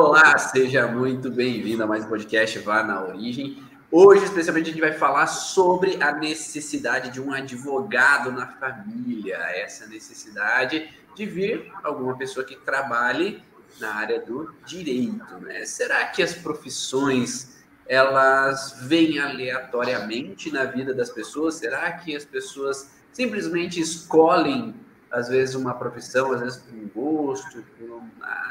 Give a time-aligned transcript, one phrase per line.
[0.00, 3.60] Olá, seja muito bem-vindo a mais um podcast Vá na Origem.
[3.90, 9.34] Hoje, especialmente, a gente vai falar sobre a necessidade de um advogado na família.
[9.56, 13.42] Essa necessidade de vir alguma pessoa que trabalhe
[13.80, 15.64] na área do direito, né?
[15.64, 21.56] Será que as profissões elas vêm aleatoriamente na vida das pessoas?
[21.56, 24.76] Será que as pessoas simplesmente escolhem
[25.10, 27.88] às vezes uma profissão, às vezes por um gosto, por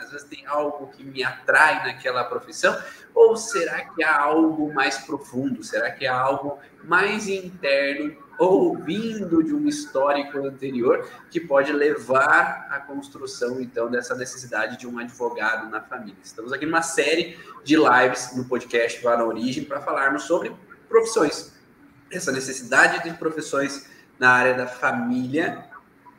[0.01, 2.77] às vezes tem algo que me atrai naquela profissão,
[3.13, 5.63] ou será que há algo mais profundo?
[5.63, 12.67] Será que há algo mais interno ou vindo de um histórico anterior que pode levar
[12.69, 16.17] à construção então dessa necessidade de um advogado na família?
[16.23, 20.55] Estamos aqui numa série de lives no podcast Vá na Origem para falarmos sobre
[20.87, 21.53] profissões.
[22.11, 25.66] Essa necessidade de profissões na área da família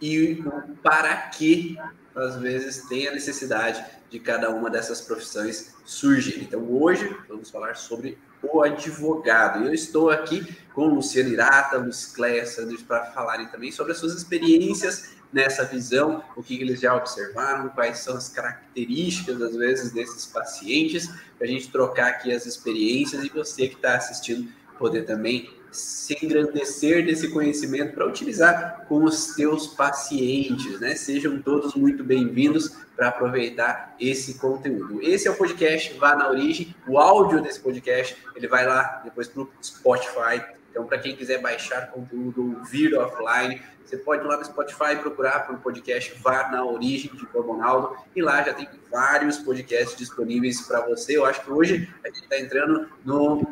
[0.01, 0.43] e
[0.83, 1.77] para que
[2.15, 6.43] às vezes tem a necessidade de cada uma dessas profissões surgir.
[6.43, 9.65] Então hoje vamos falar sobre o advogado.
[9.65, 14.15] Eu estou aqui com Luciano Irata, Luiz Cléia Sanders para falarem também sobre as suas
[14.15, 20.25] experiências nessa visão, o que eles já observaram, quais são as características, às vezes, desses
[20.25, 25.51] pacientes, para a gente trocar aqui as experiências e você que está assistindo poder também
[25.71, 30.95] se engrandecer desse conhecimento para utilizar com os teus pacientes, né?
[30.95, 35.01] Sejam todos muito bem-vindos para aproveitar esse conteúdo.
[35.03, 36.75] Esse é o podcast Vá na Origem.
[36.87, 40.43] O áudio desse podcast ele vai lá depois para o Spotify.
[40.71, 45.47] Então, para quem quiser baixar conteúdo, ouvir offline, você pode ir lá no Spotify procurar
[45.47, 50.81] por podcast Vá na Origem de Ronaldo e lá já tem vários podcasts disponíveis para
[50.83, 51.17] você.
[51.17, 53.47] Eu acho que hoje a gente está entrando no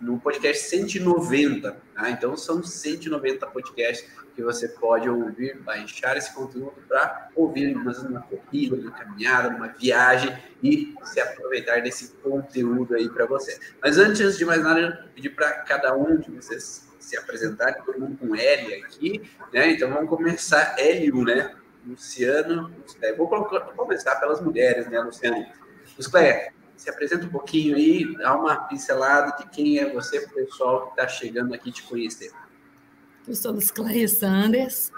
[0.00, 2.10] no podcast 190, tá?
[2.10, 8.76] Então são 190 podcasts que você pode ouvir, baixar esse conteúdo para ouvir numa corrida,
[8.76, 13.58] numa caminhada, numa viagem e se aproveitar desse conteúdo aí para você.
[13.82, 18.18] Mas antes de mais nada, pedir para cada um de vocês se apresentar, todo mundo
[18.18, 19.22] com L aqui,
[19.52, 19.70] né?
[19.70, 21.54] Então vamos começar L1, né?
[21.86, 22.74] Luciano,
[23.16, 25.46] vou começar pelas mulheres, né, Luciano?
[25.96, 30.46] Luciano, se apresenta um pouquinho aí, dá uma pincelada de quem é você para o
[30.46, 32.30] pessoal que está chegando aqui te conhecer.
[33.26, 34.92] Eu sou Luciana Sanders,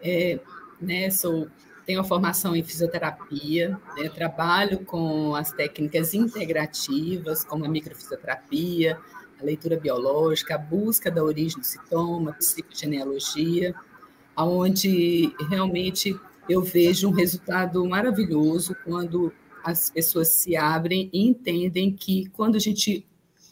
[0.00, 0.38] é,
[0.80, 1.48] né, sou,
[1.86, 8.98] tenho a formação em fisioterapia, né, trabalho com as técnicas integrativas, como a microfisioterapia,
[9.40, 13.74] a leitura biológica, a busca da origem do sintoma, psicogenealogia,
[14.36, 16.18] onde realmente
[16.48, 19.32] eu vejo um resultado maravilhoso quando
[19.64, 23.06] as pessoas se abrem e entendem que quando a gente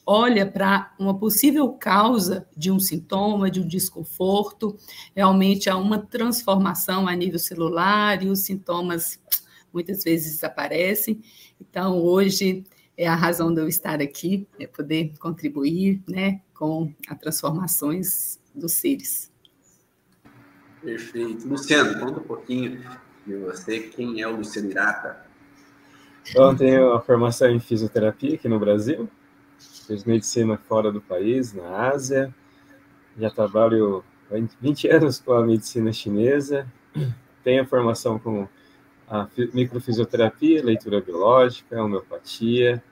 [0.05, 4.77] olha para uma possível causa de um sintoma, de um desconforto,
[5.17, 9.19] realmente há uma transformação a nível celular e os sintomas
[9.73, 11.23] muitas vezes desaparecem.
[11.59, 12.65] Então, hoje
[12.97, 18.73] é a razão de eu estar aqui, é poder contribuir né, com as transformações dos
[18.73, 19.33] seres.
[20.83, 21.49] Perfeito.
[21.49, 22.83] Luciano, conta um pouquinho
[23.27, 25.32] de você, quem é o Luciano Irata?
[26.29, 29.09] Então, tenho a formação em fisioterapia aqui no Brasil,
[29.87, 32.35] fiz medicina fora do país, na Ásia.
[33.19, 36.67] Já trabalho há 20 anos com a medicina chinesa.
[37.45, 38.49] Tenho a formação com
[39.09, 42.83] a microfisioterapia, leitura biológica, homeopatia.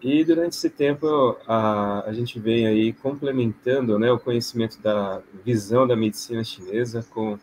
[0.00, 5.86] E durante esse tempo a, a gente vem aí complementando né, o conhecimento da visão
[5.86, 7.38] da medicina chinesa com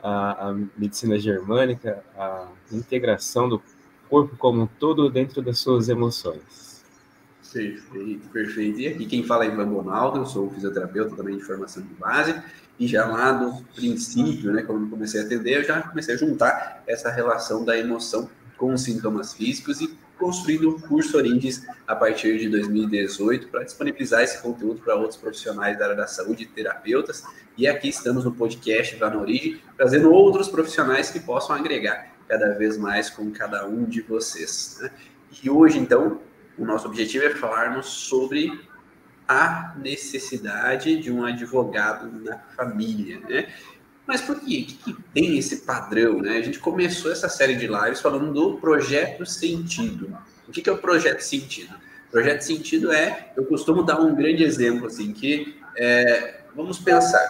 [0.00, 3.60] a, a medicina germânica, a integração do
[4.08, 6.68] corpo como um todo dentro das suas emoções.
[7.52, 8.80] Perfeito, perfeito.
[8.80, 12.34] E aqui quem fala é Ivan Bonaldo, eu sou fisioterapeuta também de formação de base,
[12.78, 16.82] e já lá do princípio, né, quando comecei a atender, eu já comecei a juntar
[16.86, 22.38] essa relação da emoção com os sintomas físicos e construindo o curso Orindes a partir
[22.38, 27.22] de 2018 para disponibilizar esse conteúdo para outros profissionais da área da saúde terapeutas.
[27.56, 32.76] E aqui estamos no podcast na Origem, trazendo outros profissionais que possam agregar cada vez
[32.76, 34.78] mais com cada um de vocês.
[34.80, 34.90] Né?
[35.42, 36.20] E hoje, então,
[36.56, 38.60] o nosso objetivo é falarmos sobre
[39.26, 43.48] a necessidade de um advogado na família, né?
[44.06, 44.66] Mas por quê?
[44.66, 46.38] O que, tem esse padrão, né?
[46.38, 50.16] A gente começou essa série de lives falando do projeto sentido.
[50.48, 51.74] O que, que é o projeto sentido?
[52.10, 57.28] Projeto sentido é, eu costumo dar um grande exemplo, assim, que é, vamos pensar,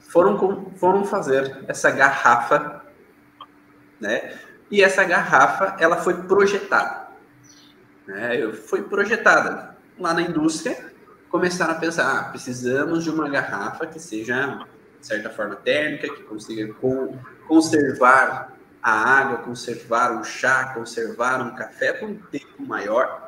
[0.00, 2.75] foram, foram fazer essa garrafa
[4.00, 4.38] né?
[4.70, 7.08] E essa garrafa, ela foi projetada.
[8.06, 8.52] Né?
[8.52, 10.92] Foi projetada lá na indústria.
[11.28, 14.66] Começaram a pensar, ah, precisamos de uma garrafa que seja,
[15.00, 16.72] de certa forma, térmica, que consiga
[17.46, 23.25] conservar a água, conservar um chá, conservar um café por um tempo maior,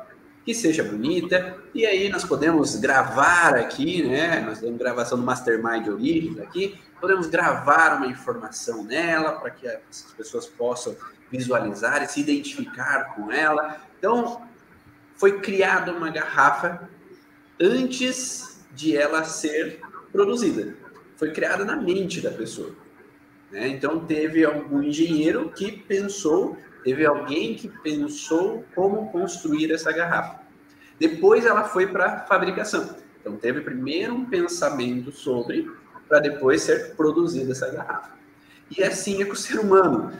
[0.49, 1.57] que seja bonita.
[1.75, 4.39] E aí nós podemos gravar aqui, né?
[4.39, 10.11] Nós temos gravação do Mastermind Origens aqui, podemos gravar uma informação nela para que as
[10.17, 10.95] pessoas possam
[11.31, 13.79] visualizar e se identificar com ela.
[13.99, 14.41] Então,
[15.17, 16.89] foi criada uma garrafa
[17.61, 19.79] antes de ela ser
[20.11, 20.75] produzida.
[21.15, 22.71] Foi criada na mente da pessoa.
[23.51, 23.67] Né?
[23.67, 30.38] Então, teve algum engenheiro que pensou, teve alguém que pensou como construir essa garrafa.
[30.99, 32.95] Depois, ela foi para fabricação.
[33.19, 35.69] Então, teve primeiro um pensamento sobre,
[36.07, 38.17] para depois ser produzida essa garrafa.
[38.75, 40.11] E assim é com o ser humano.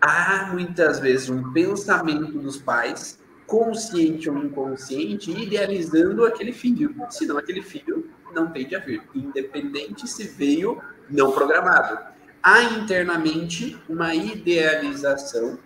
[0.00, 6.94] Há muitas vezes um pensamento dos pais, consciente ou inconsciente, idealizando aquele filho.
[7.10, 10.80] Senão, aquele filho não tem de haver, independente se veio
[11.10, 12.10] não programado
[12.42, 15.58] há internamente uma idealização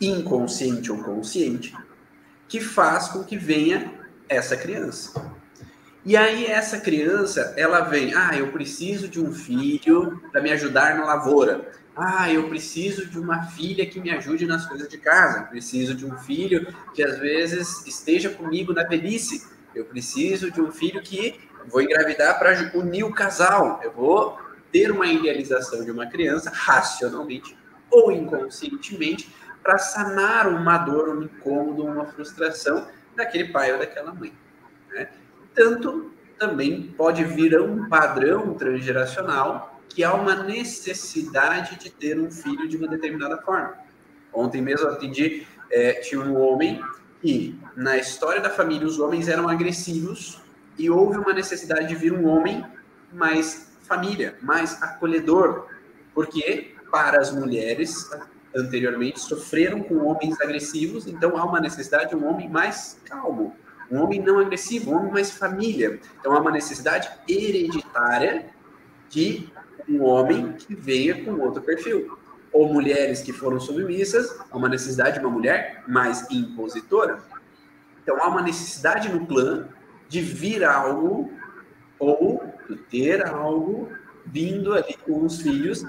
[0.00, 1.74] inconsciente ou consciente
[2.54, 3.92] que faz com que venha
[4.28, 5.20] essa criança.
[6.04, 10.96] E aí essa criança, ela vem, ah, eu preciso de um filho para me ajudar
[10.96, 11.68] na lavoura.
[11.96, 15.40] Ah, eu preciso de uma filha que me ajude nas coisas de casa.
[15.40, 19.48] Eu preciso de um filho que às vezes esteja comigo na velhice.
[19.74, 23.80] Eu preciso de um filho que vou engravidar para unir o casal.
[23.82, 24.38] Eu vou
[24.70, 27.58] ter uma idealização de uma criança racionalmente
[27.90, 29.28] ou inconscientemente
[29.64, 34.32] para sanar uma dor, um incômodo, uma frustração daquele pai ou daquela mãe.
[34.90, 35.08] Né?
[35.54, 42.30] Tanto também pode vir a um padrão transgeracional que há uma necessidade de ter um
[42.30, 43.74] filho de uma determinada forma.
[44.32, 46.82] Ontem mesmo eu atendi, é, tinha um homem
[47.22, 50.42] que, na história da família, os homens eram agressivos
[50.76, 52.66] e houve uma necessidade de vir um homem
[53.12, 55.68] mais família, mais acolhedor,
[56.12, 58.10] porque para as mulheres
[58.54, 63.54] anteriormente sofreram com homens agressivos, então há uma necessidade de um homem mais calmo,
[63.90, 65.98] um homem não agressivo, um homem mais família.
[66.20, 68.46] Então há uma necessidade hereditária
[69.10, 69.48] de
[69.88, 72.18] um homem que venha com outro perfil.
[72.52, 77.18] Ou mulheres que foram submissas, há uma necessidade de uma mulher mais impositora.
[78.02, 79.68] Então há uma necessidade no clã
[80.08, 81.30] de vir algo
[81.98, 82.42] ou
[82.90, 83.90] ter algo
[84.26, 85.84] vindo ali com os filhos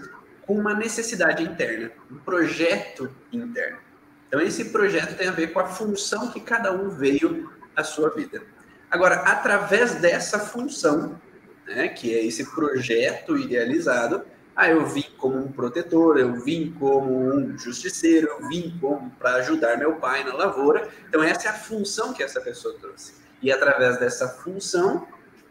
[0.45, 3.79] com uma necessidade interna, um projeto interno.
[4.27, 8.09] Então, esse projeto tem a ver com a função que cada um veio à sua
[8.09, 8.41] vida.
[8.89, 11.19] Agora, através dessa função,
[11.67, 14.23] né, que é esse projeto idealizado,
[14.55, 19.35] ah, eu vim como um protetor, eu vim como um justiceiro, eu vim como para
[19.35, 20.87] ajudar meu pai na lavoura.
[21.09, 23.15] Então, essa é a função que essa pessoa trouxe.
[23.41, 25.07] E através dessa função,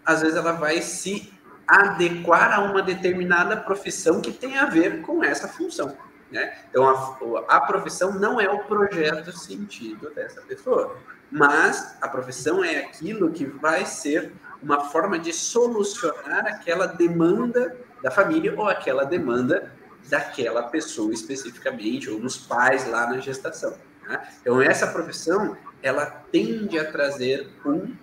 [0.07, 1.34] às vezes ela vai se
[1.67, 5.97] adequar a uma determinada profissão que tem a ver com essa função.
[6.31, 6.57] Né?
[6.69, 10.97] Então, a, a profissão não é o projeto sentido dessa pessoa,
[11.31, 14.33] mas a profissão é aquilo que vai ser
[14.63, 19.73] uma forma de solucionar aquela demanda da família ou aquela demanda
[20.09, 23.75] daquela pessoa especificamente, ou dos pais lá na gestação.
[24.07, 24.29] Né?
[24.41, 27.95] Então, essa profissão, ela tende a trazer um,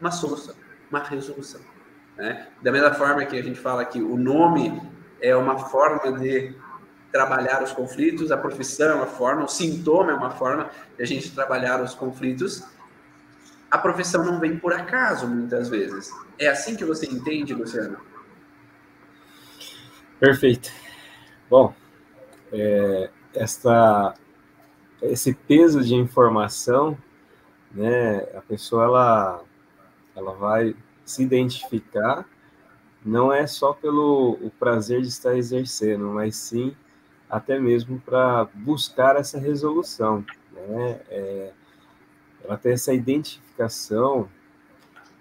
[0.00, 0.54] uma solução
[0.90, 1.60] uma resolução.
[2.20, 2.46] Né?
[2.60, 4.78] Da mesma forma que a gente fala que o nome
[5.22, 6.54] é uma forma de
[7.10, 11.06] trabalhar os conflitos, a profissão é uma forma, o sintoma é uma forma de a
[11.06, 12.62] gente trabalhar os conflitos.
[13.70, 16.12] A profissão não vem por acaso, muitas vezes.
[16.38, 17.98] É assim que você entende, Luciano?
[20.18, 20.70] Perfeito.
[21.48, 21.74] Bom,
[22.52, 24.14] é, esta,
[25.00, 26.98] esse peso de informação,
[27.72, 29.44] né, a pessoa ela
[30.14, 30.76] ela vai
[31.10, 32.26] se identificar
[33.04, 36.74] não é só pelo o prazer de estar exercendo, mas sim
[37.28, 41.00] até mesmo para buscar essa resolução, né?
[41.08, 41.52] É,
[42.42, 44.28] ela tem essa identificação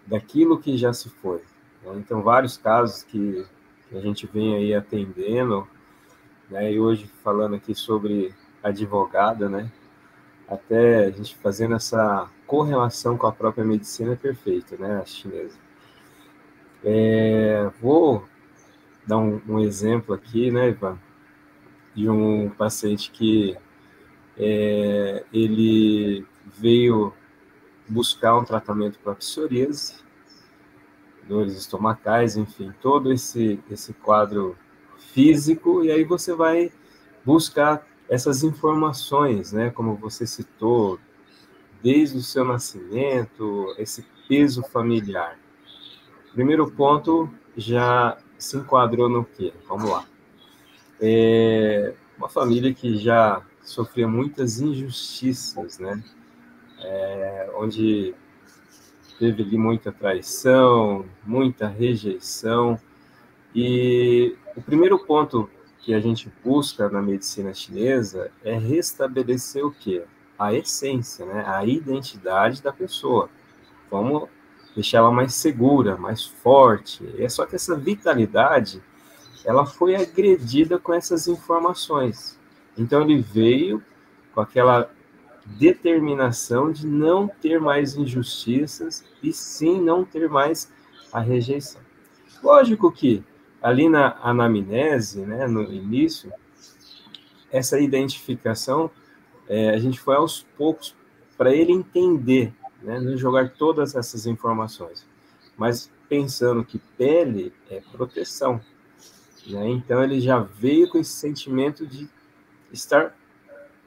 [0.07, 1.43] daquilo que já se foi.
[1.83, 1.93] Né?
[1.97, 3.45] Então, vários casos que,
[3.87, 5.67] que, a gente vem aí atendendo,
[6.49, 6.71] né?
[6.71, 9.71] E hoje falando aqui sobre advogada, né?
[10.47, 15.68] Até a gente fazendo essa correlação com a própria medicina é perfeita, né, a chinesa.
[16.83, 18.25] É, vou
[19.05, 20.97] dar um, um, exemplo aqui, né, Ivan,
[21.95, 23.57] de um paciente que
[24.37, 26.25] é, ele
[26.57, 27.13] veio
[27.87, 29.95] buscar um tratamento para psoríase,
[31.27, 34.55] dores estomacais, enfim, todo esse, esse quadro
[35.13, 36.71] físico, e aí você vai
[37.25, 40.99] buscar essas informações, né, como você citou,
[41.81, 45.38] desde o seu nascimento, esse peso familiar.
[46.39, 49.51] Primeiro ponto já se enquadrou no quê?
[49.67, 50.05] Vamos lá.
[51.01, 56.01] é uma família que já sofria muitas injustiças, né?
[56.79, 58.15] É, onde
[59.19, 62.79] teve ali muita traição, muita rejeição.
[63.53, 70.05] E o primeiro ponto que a gente busca na medicina chinesa é restabelecer o quê?
[70.37, 71.43] A essência, né?
[71.45, 73.29] a identidade da pessoa.
[73.91, 74.29] Vamos
[74.75, 77.07] deixar ela mais segura, mais forte.
[77.17, 78.81] É só que essa vitalidade,
[79.45, 82.37] ela foi agredida com essas informações.
[82.77, 83.83] Então ele veio
[84.33, 84.89] com aquela
[85.45, 90.71] determinação de não ter mais injustiças e sim não ter mais
[91.11, 91.81] a rejeição.
[92.43, 93.23] Lógico que
[93.61, 96.31] ali na anamnese, né, no início,
[97.51, 98.89] essa identificação,
[99.47, 100.95] é, a gente foi aos poucos
[101.37, 105.05] para ele entender, né, não jogar todas essas informações,
[105.57, 108.61] mas pensando que pele é proteção.
[109.47, 112.09] Né, então ele já veio com esse sentimento de
[112.71, 113.15] estar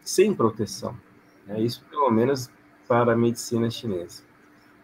[0.03, 0.97] sem proteção.
[1.49, 2.51] É isso, pelo menos,
[2.87, 4.23] para a medicina chinesa.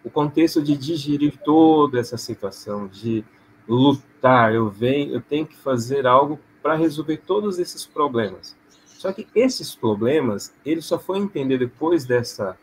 [0.04, 3.24] O contexto de digerir toda essa situação, de
[3.68, 8.56] lutar, eu venho, eu tenho que fazer algo para resolver todos esses problemas.
[8.86, 12.58] Só que esses problemas, ele só foi entender depois dessa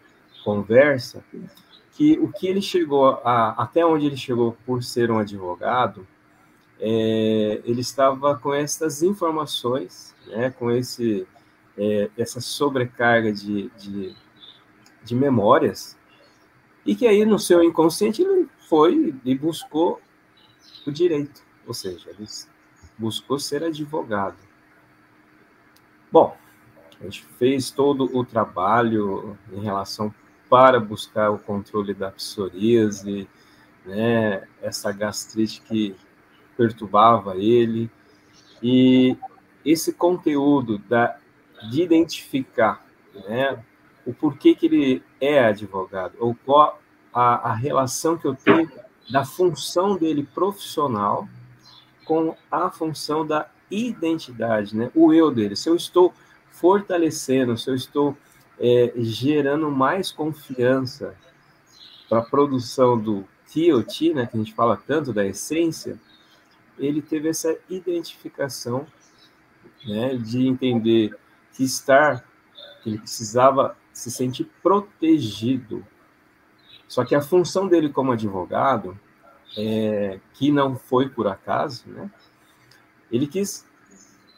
[0.45, 1.25] conversa
[1.93, 6.07] que o que ele chegou a, até onde ele chegou por ser um advogado,
[6.79, 11.27] é, ele estava com essas informações, né, com esse
[11.77, 14.15] é, essa sobrecarga de, de,
[15.03, 15.97] de, memórias,
[16.85, 19.99] e que aí no seu inconsciente ele foi e buscou
[20.85, 22.25] o direito, ou seja, ele
[22.97, 24.37] buscou ser advogado.
[26.09, 26.37] Bom,
[27.01, 30.13] a gente fez todo o trabalho em relação
[30.49, 33.27] para buscar o controle da psoríase,
[33.85, 35.95] né, essa gastrite que
[36.57, 37.89] perturbava ele,
[38.61, 39.17] e
[39.63, 41.17] esse conteúdo da
[41.69, 43.63] de identificar né,
[44.05, 46.79] o porquê que ele é advogado, ou qual
[47.13, 48.69] a, a relação que eu tenho
[49.09, 51.27] da função dele profissional
[52.03, 54.91] com a função da identidade, né?
[54.93, 55.55] o eu dele.
[55.55, 56.13] Se eu estou
[56.51, 58.15] fortalecendo, se eu estou
[58.59, 61.15] é, gerando mais confiança
[62.07, 66.00] para a produção do TOT, né, que a gente fala tanto da essência,
[66.77, 68.85] ele teve essa identificação
[69.85, 71.17] né, de entender
[71.53, 72.25] que estar,
[72.81, 75.85] que ele precisava se sentir protegido.
[76.88, 79.00] Só que a função dele como advogado,
[79.57, 82.12] é, que não foi por acaso, né?
[83.12, 83.65] Ele quis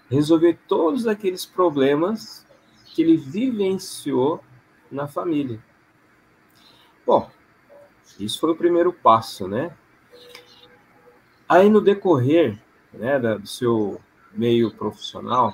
[0.10, 2.46] resolver todos aqueles problemas
[2.98, 4.44] que ele vivenciou
[4.92, 5.64] na família.
[7.06, 7.30] Bom,
[8.20, 9.72] isso foi o primeiro passo, né?
[11.48, 12.60] Aí no decorrer
[12.92, 14.02] né, do seu
[14.34, 15.54] meio profissional,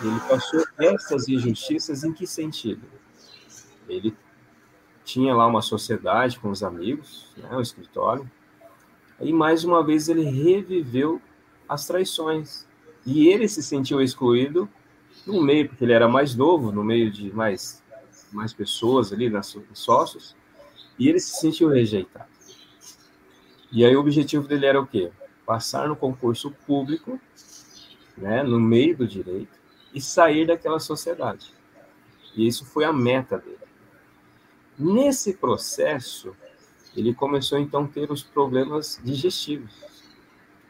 [0.00, 2.86] ele passou essas injustiças em que sentido?
[3.88, 4.16] Ele
[5.04, 8.30] tinha lá uma sociedade com os amigos, né, o escritório,
[9.20, 11.20] e mais uma vez ele reviveu
[11.68, 12.64] as traições.
[13.04, 14.68] E ele se sentiu excluído
[15.26, 17.82] no meio, porque ele era mais novo, no meio de mais,
[18.32, 20.36] mais pessoas ali, nas, sócios,
[20.98, 22.30] e ele se sentiu rejeitado.
[23.72, 25.10] E aí o objetivo dele era o quê?
[25.44, 27.20] Passar no concurso público,
[28.16, 29.58] né, no meio do direito,
[29.92, 31.52] e sair daquela sociedade.
[32.34, 33.56] E isso foi a meta dele.
[34.78, 36.36] Nesse processo,
[36.94, 39.72] ele começou então a ter os problemas digestivos.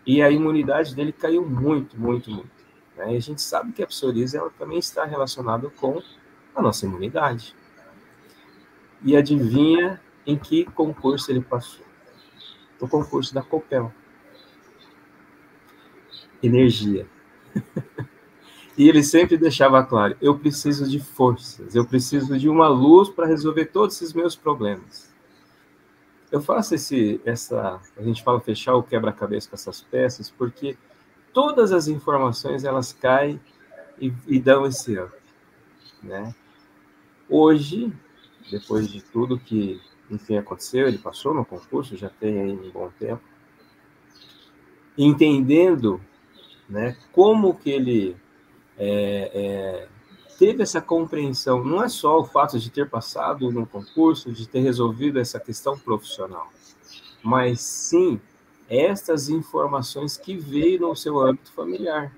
[0.06, 2.55] E a imunidade dele caiu muito, muito, muito.
[2.96, 3.14] Né?
[3.14, 6.02] E a gente sabe que a psoríase ela também está relacionada com
[6.54, 7.54] a nossa imunidade.
[9.02, 11.84] E adivinha em que concurso ele passou?
[12.80, 13.92] No concurso da Copel.
[16.42, 17.06] Energia.
[18.78, 23.26] E ele sempre deixava claro: eu preciso de forças, eu preciso de uma luz para
[23.26, 25.14] resolver todos esses meus problemas.
[26.30, 30.76] Eu faço esse, essa, a gente fala fechar o quebra-cabeça com essas peças, porque
[31.36, 33.38] todas as informações elas caem
[34.00, 35.14] e, e dão esse up,
[36.02, 36.34] né?
[37.28, 37.92] Hoje,
[38.50, 39.78] depois de tudo que,
[40.10, 43.20] enfim, aconteceu, ele passou no concurso, já tem aí um bom tempo,
[44.96, 46.00] entendendo,
[46.66, 48.16] né, como que ele
[48.78, 49.88] é, é,
[50.38, 51.62] teve essa compreensão.
[51.62, 55.78] Não é só o fato de ter passado no concurso, de ter resolvido essa questão
[55.78, 56.48] profissional,
[57.22, 58.18] mas sim
[58.68, 62.12] estas informações que veio no seu âmbito familiar.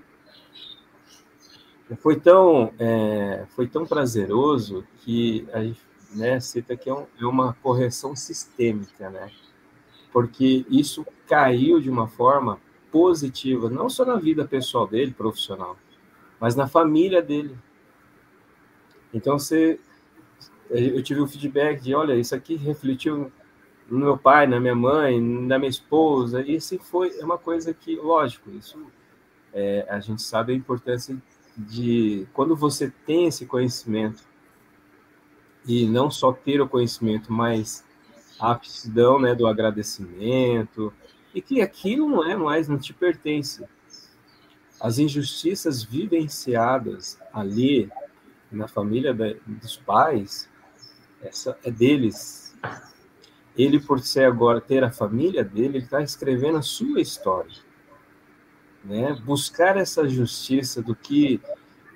[1.97, 5.81] Foi tão, é, foi tão prazeroso que a gente
[6.13, 9.31] né, cita que é, um, é uma correção sistêmica, né?
[10.11, 12.59] Porque isso caiu de uma forma
[12.91, 15.77] positiva, não só na vida pessoal dele, profissional,
[16.39, 17.55] mas na família dele.
[19.13, 19.79] Então você
[20.69, 23.31] eu tive o feedback de, olha, isso aqui refletiu
[23.89, 27.73] no meu pai, na minha mãe, na minha esposa, e isso foi é uma coisa
[27.73, 28.79] que, lógico, isso
[29.53, 31.17] é, a gente sabe a importância
[31.57, 34.23] de quando você tem esse conhecimento
[35.67, 37.83] e não só ter o conhecimento, mas
[38.39, 40.93] a aptidão, né, do agradecimento
[41.33, 43.65] e que aquilo não é mais não te pertence.
[44.79, 47.91] As injustiças vivenciadas ali
[48.51, 50.49] na família da, dos pais
[51.21, 52.55] essa é deles.
[53.59, 57.51] Ele, por ser agora, ter a família dele, ele está escrevendo a sua história.
[58.85, 59.11] Né?
[59.25, 61.41] Buscar essa justiça do que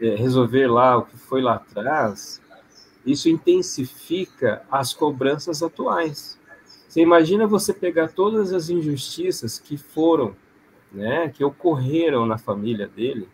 [0.01, 2.41] é, resolver lá o que foi lá atrás,
[3.05, 6.37] isso intensifica as cobranças atuais.
[6.85, 10.35] Você imagina você pegar todas as injustiças que foram,
[10.91, 13.29] né, que ocorreram na família dele,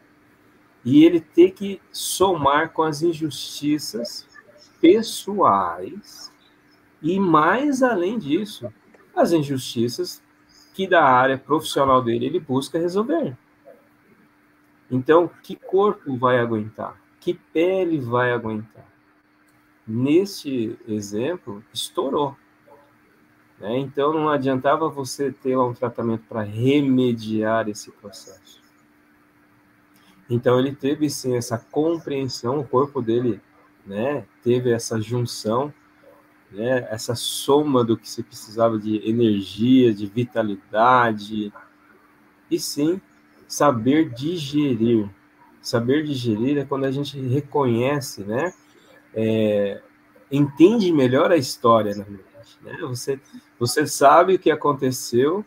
[0.85, 4.27] e ele ter que somar com as injustiças
[4.79, 6.31] pessoais
[7.01, 8.71] e, mais além disso,
[9.15, 10.21] as injustiças
[10.73, 13.37] que da área profissional dele ele busca resolver.
[14.89, 16.99] Então, que corpo vai aguentar?
[17.19, 18.87] Que pele vai aguentar?
[19.85, 22.35] Neste exemplo, estourou.
[23.59, 23.77] Né?
[23.77, 28.59] Então, não adiantava você ter lá um tratamento para remediar esse processo.
[30.29, 33.41] Então, ele teve sim essa compreensão, o corpo dele
[33.85, 35.73] né, teve essa junção,
[36.51, 41.53] né, essa soma do que se precisava de energia, de vitalidade,
[42.49, 42.99] e sim
[43.47, 45.09] saber digerir.
[45.61, 48.53] Saber digerir é quando a gente reconhece, né,
[49.13, 49.81] é,
[50.31, 52.57] entende melhor a história, na verdade.
[52.61, 52.77] Né?
[52.81, 53.19] Você,
[53.59, 55.45] você sabe o que aconteceu,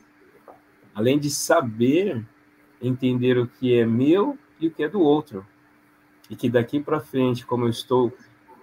[0.95, 2.25] além de saber
[2.81, 5.47] entender o que é meu e o que é do outro.
[6.29, 8.13] E que daqui para frente, como eu estou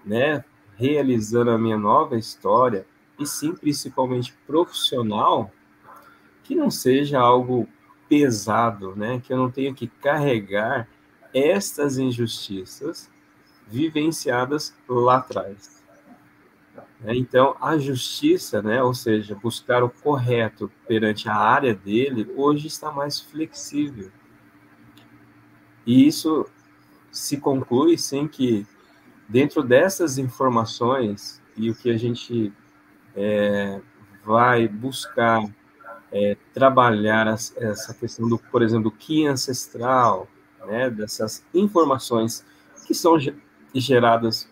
[0.06, 0.44] né,
[0.80, 2.88] realizando a minha nova história,
[3.20, 5.52] e sim, principalmente profissional,
[6.42, 7.68] que não seja algo
[8.08, 10.88] pesado, né, que eu não tenha que carregar
[11.34, 13.12] estas injustiças
[13.68, 15.84] vivenciadas lá atrás.
[17.04, 22.68] É, então, a justiça, né, ou seja, buscar o correto perante a área dele, hoje
[22.68, 24.10] está mais flexível.
[25.86, 26.46] E isso
[27.12, 28.66] se conclui sem que
[29.30, 32.52] Dentro dessas informações e o que a gente
[33.16, 33.80] é,
[34.26, 35.44] vai buscar
[36.12, 40.28] é, trabalhar as, essa questão do, por exemplo, do que ancestral,
[40.66, 42.44] né, dessas informações
[42.88, 43.18] que são
[43.76, 44.50] geradas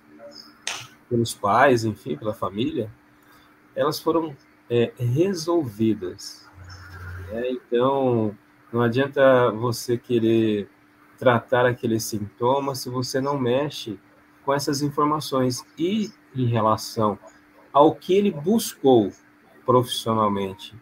[1.09, 2.91] pelos pais, enfim, pela família,
[3.75, 4.35] elas foram
[4.69, 6.47] é, resolvidas.
[7.31, 7.49] Né?
[7.49, 8.37] Então,
[8.71, 10.69] não adianta você querer
[11.17, 13.99] tratar aquele sintoma se você não mexe
[14.47, 17.19] com essas informações e em relação
[17.73, 19.11] ao que ele buscou
[19.65, 20.73] profissionalmente,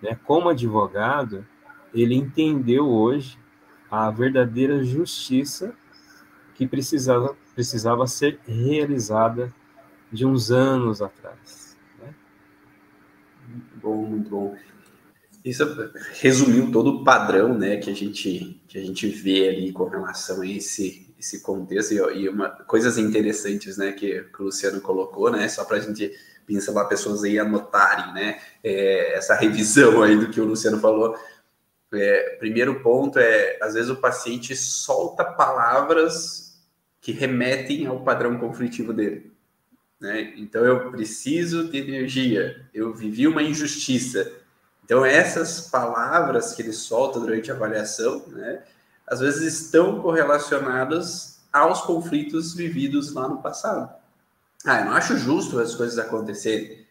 [0.00, 1.44] né, como advogado,
[1.92, 3.36] ele entendeu hoje
[3.90, 5.74] a verdadeira justiça
[6.54, 9.52] que precisava, precisava ser realizada
[10.12, 11.76] de uns anos atrás.
[11.98, 12.14] Né?
[13.82, 14.56] Bom, muito bom.
[15.44, 15.64] Isso
[16.20, 20.42] resumiu todo o padrão né, que, a gente, que a gente vê ali com relação
[20.42, 25.30] a esse, esse contexto e, e uma, coisas interessantes, né, que, que o Luciano colocou,
[25.30, 26.12] né, só para a gente
[26.46, 31.18] pincelar pessoas aí anotarem, né, é, essa revisão aí do que o Luciano falou.
[31.92, 36.58] É, primeiro ponto é, às vezes o paciente solta palavras
[37.00, 39.32] que remetem ao padrão conflitivo dele.
[40.00, 40.34] Né?
[40.36, 44.30] Então, eu preciso de energia, eu vivi uma injustiça.
[44.84, 48.62] Então, essas palavras que ele solta durante a avaliação, né,
[49.08, 53.90] às vezes estão correlacionadas aos conflitos vividos lá no passado.
[54.64, 56.86] Ah, eu não acho justo as coisas acontecerem.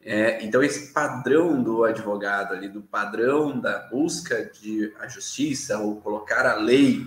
[0.00, 5.96] É, então, esse padrão do advogado ali, do padrão da busca de a justiça, ou
[5.96, 7.06] colocar a lei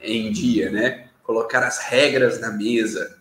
[0.00, 1.08] em dia, né?
[1.22, 3.18] Colocar as regras na mesa.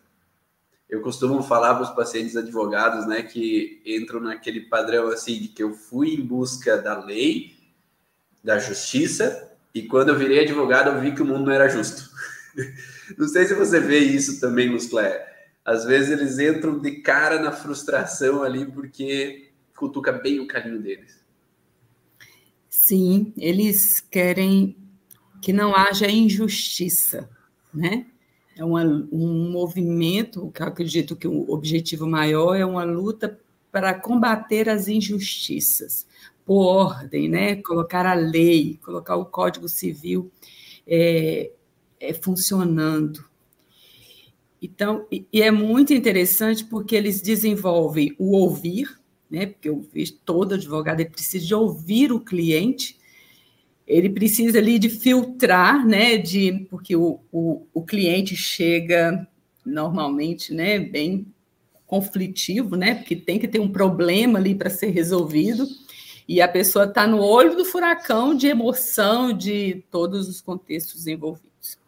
[0.89, 5.62] Eu costumo falar para os pacientes advogados, né, que entram naquele padrão assim de que
[5.62, 7.58] eu fui em busca da lei,
[8.41, 12.10] da justiça, e quando eu virei advogado, eu vi que o mundo não era justo.
[13.16, 15.26] não sei se você vê isso também, Musclé.
[15.63, 21.20] Às vezes eles entram de cara na frustração ali porque cutuca bem o carinho deles.
[22.68, 24.76] Sim, eles querem
[25.42, 27.30] que não haja injustiça,
[27.72, 28.08] né?
[28.58, 33.40] É uma, um movimento que eu acredito que o objetivo maior é uma luta
[33.72, 36.08] para combater as injustiças
[36.48, 37.58] por ordem, né?
[37.58, 40.32] colocar a lei, colocar o Código Civil
[40.88, 41.52] é,
[42.00, 43.26] é, funcionando.
[44.62, 48.98] Então, e, e é muito interessante porque eles desenvolvem o ouvir,
[49.30, 49.48] né?
[49.48, 52.98] Porque eu vejo todo advogado ele precisa de ouvir o cliente,
[53.86, 56.18] ele precisa ali de filtrar, né?
[56.18, 59.28] De porque o, o, o cliente chega
[59.66, 60.80] normalmente, né?
[60.80, 61.28] Bem
[61.86, 62.96] conflitivo, né?
[62.96, 65.68] Porque tem que ter um problema ali para ser resolvido.
[66.28, 71.80] E a pessoa está no olho do furacão de emoção de todos os contextos envolvidos.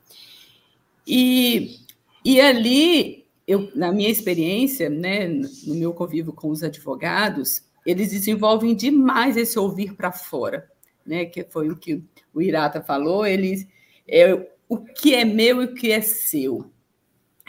[1.06, 1.80] E,
[2.24, 8.76] e ali, eu, na minha experiência, né, no meu convívio com os advogados, eles desenvolvem
[8.76, 10.70] demais esse ouvir para fora,
[11.06, 12.02] né, que foi o que
[12.34, 13.68] o Irata falou, eles
[14.08, 16.72] é o que é meu e o que é seu.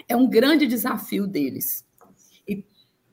[0.09, 1.85] É um grande desafio deles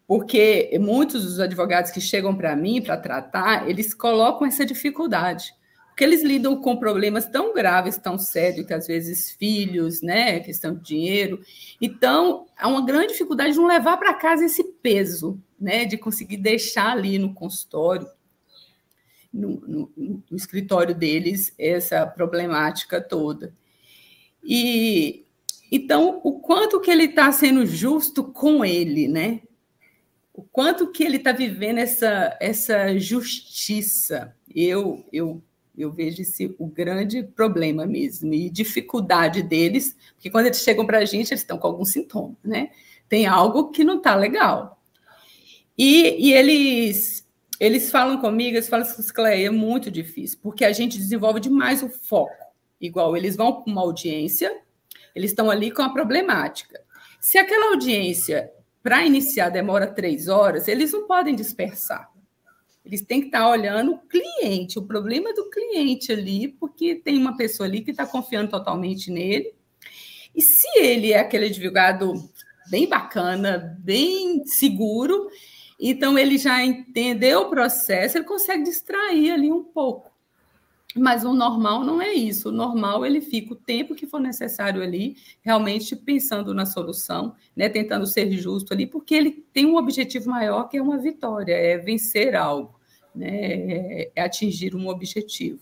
[0.08, 5.54] porque muitos dos advogados que chegam para mim para tratar, eles colocam essa dificuldade,
[5.90, 10.74] porque eles lidam com problemas tão graves, tão sérios, que às vezes filhos, né, questão
[10.74, 11.42] de dinheiro.
[11.82, 16.38] Então, há uma grande dificuldade de não levar para casa esse peso, né, de conseguir
[16.38, 18.08] deixar ali no consultório,
[19.34, 19.92] no, no,
[20.30, 23.54] no escritório deles, essa problemática toda.
[24.42, 25.26] E
[25.70, 29.42] então, o quanto que ele está sendo justo com ele, né?
[30.38, 34.36] O quanto que ele está vivendo essa, essa justiça.
[34.54, 35.42] Eu, eu,
[35.76, 41.00] eu vejo esse o grande problema mesmo, e dificuldade deles, porque quando eles chegam para
[41.00, 42.70] a gente, eles estão com algum sintoma, né?
[43.10, 44.80] Tem algo que não está legal.
[45.76, 47.28] E, e, eles,
[47.60, 51.82] eles falam comigo, eles falam assim, Cleia, é muito difícil, porque a gente desenvolve demais
[51.82, 52.46] o foco.
[52.80, 54.56] Igual eles vão para uma audiência,
[55.16, 56.80] eles estão ali com a problemática.
[57.20, 58.52] Se aquela audiência
[58.88, 62.10] para iniciar demora três horas, eles não podem dispersar.
[62.86, 67.18] Eles têm que estar tá olhando o cliente, o problema do cliente ali, porque tem
[67.18, 69.54] uma pessoa ali que está confiando totalmente nele.
[70.34, 72.14] E se ele é aquele advogado
[72.70, 75.28] bem bacana, bem seguro,
[75.78, 80.17] então ele já entendeu o processo, ele consegue distrair ali um pouco.
[80.98, 82.50] Mas o normal não é isso.
[82.50, 87.70] O normal ele fica o tempo que for necessário ali, realmente pensando na solução, né,
[87.70, 91.78] tentando ser justo ali, porque ele tem um objetivo maior que é uma vitória, é
[91.78, 92.80] vencer algo,
[93.14, 95.60] né, é atingir um objetivo.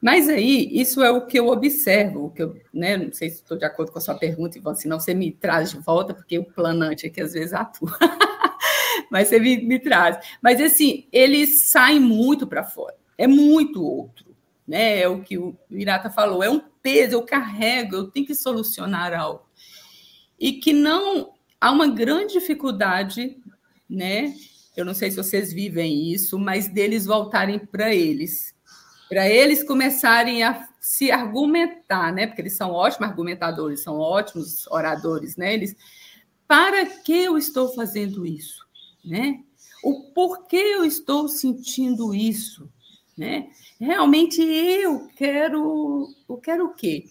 [0.00, 3.56] Mas aí, isso é o que eu observo, que eu, né, não sei se estou
[3.56, 6.44] de acordo com a sua pergunta, Ivan, senão você me traz de volta, porque o
[6.44, 7.96] planante aqui às vezes atua.
[9.08, 10.18] Mas você me, me traz.
[10.42, 14.31] Mas assim, eles saem muito para fora, é muito outro
[14.66, 15.00] né?
[15.00, 19.12] É o que o Irata falou, é um peso, eu carrego, eu tenho que solucionar
[19.14, 19.46] algo.
[20.38, 23.36] E que não há uma grande dificuldade,
[23.88, 24.34] né?
[24.76, 28.54] Eu não sei se vocês vivem isso, mas deles voltarem para eles,
[29.08, 32.26] para eles começarem a se argumentar, né?
[32.26, 35.54] Porque eles são ótimos argumentadores, são ótimos oradores, né?
[35.54, 35.76] Eles,
[36.48, 38.66] para que eu estou fazendo isso,
[39.04, 39.40] né?
[39.84, 42.68] O porquê eu estou sentindo isso,
[43.16, 43.48] né?
[43.78, 47.04] realmente eu quero, eu quero o quê?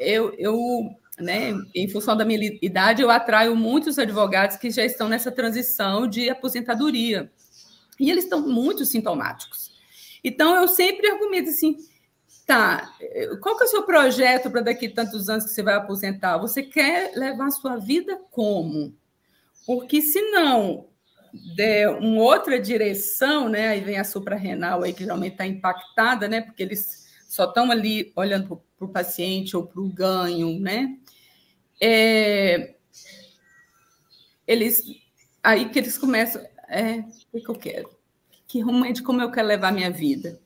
[0.00, 5.08] Eu, eu né, em função da minha idade, eu atraio muitos advogados que já estão
[5.08, 7.30] nessa transição de aposentadoria.
[7.98, 9.72] E eles estão muito sintomáticos.
[10.22, 11.76] Então, eu sempre argumento assim,
[12.46, 12.94] tá,
[13.42, 16.38] qual que é o seu projeto para daqui tantos anos que você vai aposentar?
[16.38, 18.94] Você quer levar a sua vida como?
[19.66, 20.86] Porque senão
[21.54, 23.68] der uma outra direção, né?
[23.68, 26.40] Aí vem a suprarrenal aí que geralmente está impactada, né?
[26.40, 30.96] Porque eles só estão ali olhando para o paciente ou para o ganho, né?
[31.80, 32.74] É,
[34.46, 34.82] eles
[35.42, 37.90] aí que eles começam, é, o que eu quero?
[38.46, 40.40] Que realmente como eu quero levar minha vida?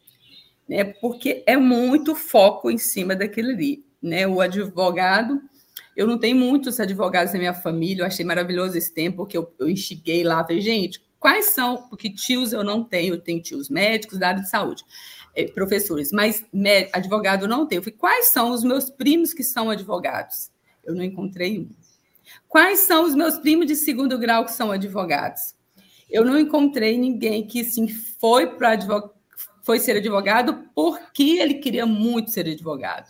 [0.69, 0.85] Né?
[0.85, 4.27] Porque é muito foco em cima daquilo ali, né?
[4.27, 5.41] O advogado
[5.97, 9.53] eu não tenho muitos advogados na minha família, eu achei maravilhoso esse tempo que eu,
[9.59, 13.69] eu instiguei lá, falei, gente, quais são, porque tios eu não tenho, eu tenho tios
[13.69, 14.85] médicos da área de saúde,
[15.35, 16.45] eh, professores, mas
[16.93, 17.79] advogado eu não tenho.
[17.79, 20.51] Eu falei, quais são os meus primos que são advogados?
[20.85, 21.71] Eu não encontrei um.
[22.49, 25.55] Quais são os meus primos de segundo grau que são advogados?
[26.11, 28.79] Eu não encontrei ninguém que assim, foi para
[29.63, 33.09] foi ser advogado porque ele queria muito ser advogado,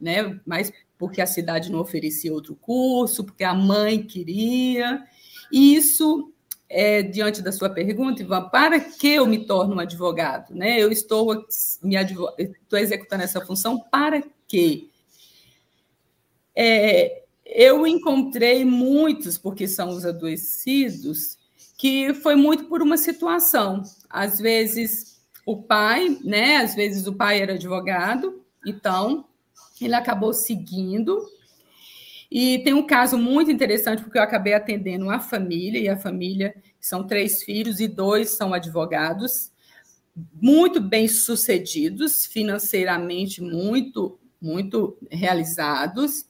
[0.00, 0.40] né?
[0.46, 5.02] Mas porque a cidade não oferecia outro curso, porque a mãe queria.
[5.50, 6.32] E isso,
[6.68, 10.52] é, diante da sua pergunta, Ivan, para que eu me torno um advogado?
[10.54, 10.78] Né?
[10.78, 11.46] Eu estou,
[11.82, 12.28] me advo...
[12.36, 14.88] estou executando essa função para quê?
[16.54, 21.38] É, eu encontrei muitos, porque são os adoecidos,
[21.78, 23.82] que foi muito por uma situação.
[24.10, 26.56] Às vezes o pai, né?
[26.56, 29.24] Às vezes o pai era advogado, então
[29.84, 31.26] ele acabou seguindo.
[32.30, 36.54] E tem um caso muito interessante, porque eu acabei atendendo a família, e a família
[36.80, 39.50] são três filhos e dois são advogados,
[40.34, 46.26] muito bem sucedidos, financeiramente muito, muito realizados.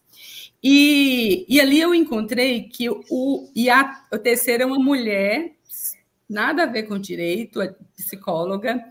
[0.63, 5.55] E, e ali eu encontrei que o, e a, a terceira é uma mulher,
[6.29, 8.85] nada a ver com direito, é psicóloga,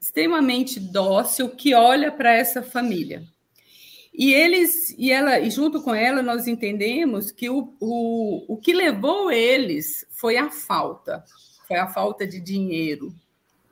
[0.00, 3.22] extremamente dócil, que olha para essa família.
[4.14, 8.74] E eles e ela e junto com ela nós entendemos que o, o, o que
[8.74, 11.24] levou eles foi a falta,
[11.66, 13.14] foi a falta de dinheiro,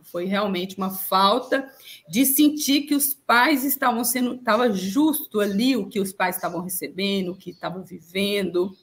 [0.03, 1.69] foi realmente uma falta
[2.09, 6.63] de sentir que os pais estavam sendo, estava justo ali o que os pais estavam
[6.63, 8.75] recebendo, o que estavam vivendo,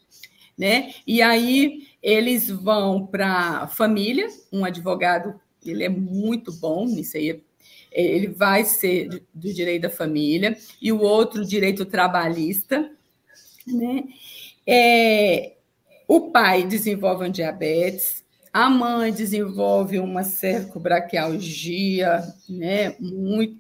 [0.58, 0.94] né?
[1.06, 7.44] E aí eles vão para a família, um advogado, ele é muito bom nisso aí,
[8.04, 12.92] ele vai ser do direito da família, e o outro direito trabalhista,
[13.66, 14.04] né?
[14.66, 15.56] É,
[16.08, 23.58] o pai desenvolve um diabetes, a mãe desenvolve uma cercobraquialgia, né, muito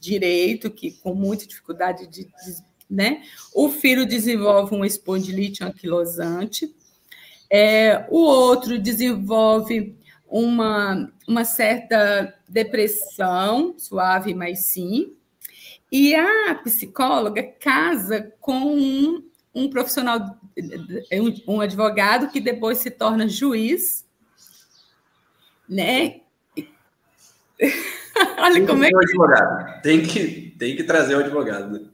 [0.00, 3.22] direito, que com muita dificuldade de, de né?
[3.54, 6.74] O filho desenvolve uma espondilite anquilosante,
[7.50, 9.97] é, o outro desenvolve
[10.28, 15.14] uma, uma certa depressão, suave, mas sim,
[15.90, 20.38] e a psicóloga casa com um, um profissional,
[21.12, 24.06] um, um advogado que depois se torna juiz
[25.68, 26.20] né?
[28.38, 28.96] Olha como é que.
[28.96, 29.82] Advogado.
[29.82, 31.78] Tem que, tem que trazer o advogado.
[31.78, 31.88] Né?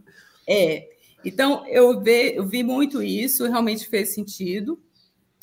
[0.49, 0.88] É.
[1.25, 4.79] Então, eu vi, eu vi muito isso, realmente fez sentido.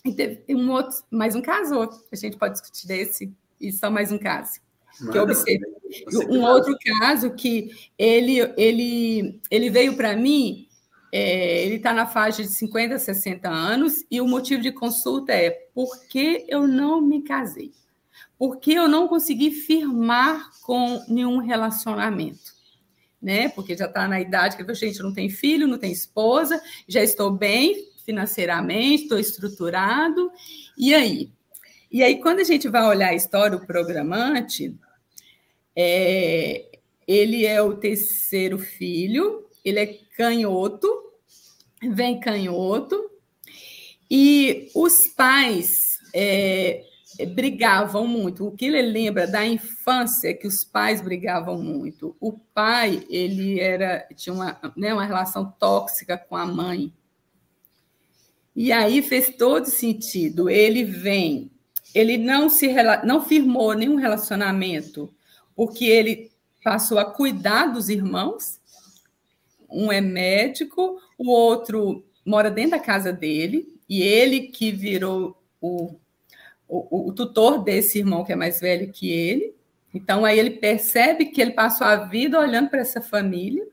[0.03, 1.79] E teve um outro, mais um caso,
[2.11, 4.59] a gente pode discutir desse, e só mais um caso.
[5.11, 5.71] que eu observei.
[6.29, 10.67] Um outro caso que ele, ele, ele veio para mim,
[11.11, 15.49] é, ele está na faixa de 50, 60 anos, e o motivo de consulta é
[15.73, 17.71] por que eu não me casei?
[18.41, 22.55] porque eu não consegui firmar com nenhum relacionamento.
[23.21, 23.49] Né?
[23.49, 27.03] Porque já está na idade que a gente não tem filho, não tem esposa, já
[27.03, 30.31] estou bem financeiramente, estou estruturado.
[30.77, 31.31] E aí?
[31.89, 34.75] E aí, quando a gente vai olhar a história do programante,
[35.75, 40.87] é, ele é o terceiro filho, ele é canhoto,
[41.81, 43.09] vem canhoto,
[44.09, 46.83] e os pais é,
[47.33, 48.47] brigavam muito.
[48.47, 52.15] O que ele lembra da infância é que os pais brigavam muito.
[52.19, 56.93] O pai, ele era tinha uma, né, uma relação tóxica com a mãe.
[58.61, 60.47] E aí fez todo sentido.
[60.47, 61.49] Ele vem,
[61.95, 62.71] ele não se
[63.03, 65.11] não firmou nenhum relacionamento,
[65.55, 66.29] porque ele
[66.63, 68.59] passou a cuidar dos irmãos.
[69.67, 75.95] Um é médico, o outro mora dentro da casa dele, e ele que virou o
[76.67, 79.55] o, o, tutor desse irmão que é mais velho que ele.
[79.91, 83.67] Então, aí ele percebe que ele passou a vida olhando para essa família.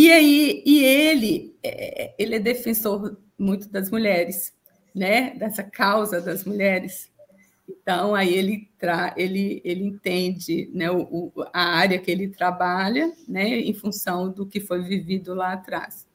[0.00, 4.54] E aí, e ele, é, ele é defensor muito das mulheres,
[4.94, 5.34] né?
[5.34, 7.10] Dessa causa das mulheres.
[7.68, 13.12] Então, aí ele, tra ele, ele entende né, o, o, a área que ele trabalha,
[13.26, 16.06] né, em função do que foi vivido lá atrás.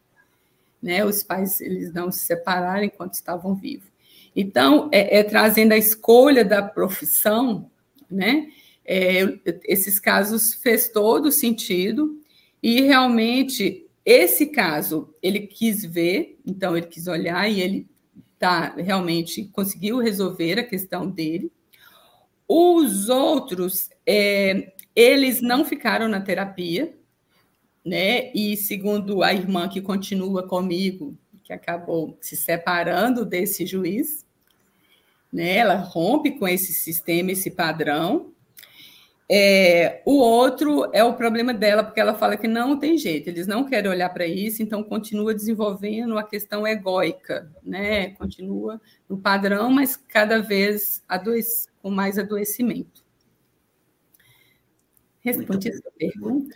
[0.82, 3.92] Né, os pais eles não se separaram enquanto estavam vivos.
[4.34, 7.70] Então, é, é trazendo a escolha da profissão,
[8.10, 8.48] né?
[8.86, 9.24] É,
[9.66, 12.23] esses casos fez todo sentido
[12.64, 17.88] e realmente esse caso ele quis ver, então ele quis olhar e ele
[18.40, 21.52] tá realmente conseguiu resolver a questão dele.
[22.48, 26.94] Os outros, é, eles não ficaram na terapia,
[27.86, 28.32] né?
[28.34, 34.26] E segundo a irmã que continua comigo, que acabou se separando desse juiz,
[35.32, 35.58] né?
[35.58, 38.33] Ela rompe com esse sistema, esse padrão.
[39.30, 43.48] É, o outro é o problema dela, porque ela fala que não tem jeito, eles
[43.48, 48.10] não querem olhar para isso, então continua desenvolvendo a questão egóica, né?
[48.12, 53.04] Continua no padrão, mas cada vez adoece, com mais adoecimento.
[55.22, 56.56] Respondi essa pergunta.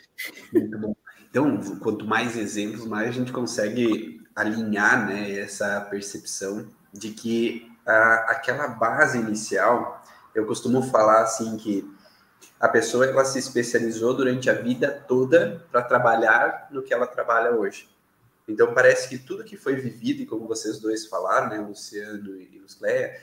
[0.51, 0.95] Muito bom.
[1.29, 8.67] Então, quanto mais exemplos, mais a gente consegue alinhar né, essa percepção de que aquela
[8.67, 10.03] base inicial,
[10.35, 11.89] eu costumo falar assim que
[12.59, 17.51] a pessoa ela se especializou durante a vida toda para trabalhar no que ela trabalha
[17.51, 17.87] hoje.
[18.47, 22.59] Então parece que tudo que foi vivido, e como vocês dois falaram, né, Luciano e
[22.59, 23.19] Lucleia,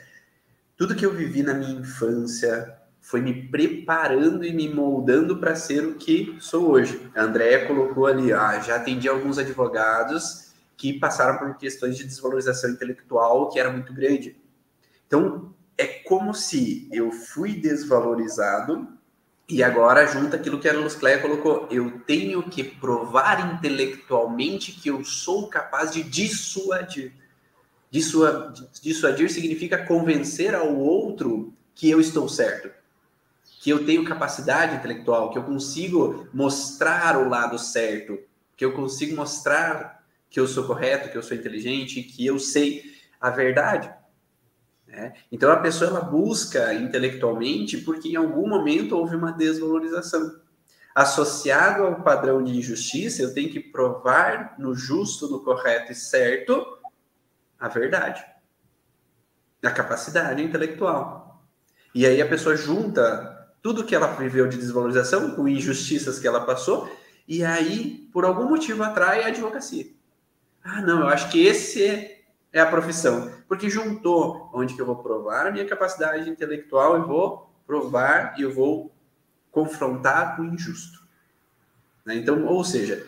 [0.77, 5.85] tudo que eu vivi na minha infância foi me preparando e me moldando para ser
[5.85, 7.09] o que sou hoje.
[7.15, 12.69] A Andrea colocou ali, ah, já atendi alguns advogados que passaram por questões de desvalorização
[12.69, 14.35] intelectual que era muito grande.
[15.07, 18.87] Então, é como se eu fui desvalorizado
[19.47, 21.67] e agora junta aquilo que a Luz Cléia colocou.
[21.69, 27.13] Eu tenho que provar intelectualmente que eu sou capaz de dissuadir.
[27.91, 32.71] Dissuadir, dissuadir significa convencer ao outro que eu estou certo,
[33.61, 38.17] que eu tenho capacidade intelectual, que eu consigo mostrar o lado certo,
[38.57, 42.83] que eu consigo mostrar que eu sou correto, que eu sou inteligente, que eu sei
[43.21, 43.93] a verdade.
[44.95, 45.13] Né?
[45.29, 50.39] Então a pessoa ela busca intelectualmente porque em algum momento houve uma desvalorização.
[50.95, 56.65] Associado ao padrão de injustiça, eu tenho que provar no justo, no correto e certo
[57.59, 58.23] a verdade,
[59.61, 61.45] a capacidade intelectual.
[61.93, 66.45] E aí a pessoa junta tudo que ela viveu de desvalorização com injustiças que ela
[66.45, 66.89] passou,
[67.27, 69.87] e aí, por algum motivo, atrai a advocacia.
[70.63, 72.15] Ah, não, eu acho que esse é
[72.55, 73.29] é a profissão.
[73.47, 78.41] Porque juntou onde que eu vou provar a minha capacidade intelectual e vou provar e
[78.41, 78.91] eu vou
[79.51, 81.03] confrontar o injusto.
[82.05, 82.15] Né?
[82.15, 83.07] Então, ou seja,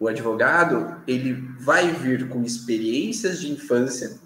[0.00, 4.18] o advogado ele vai vir com experiências de infância,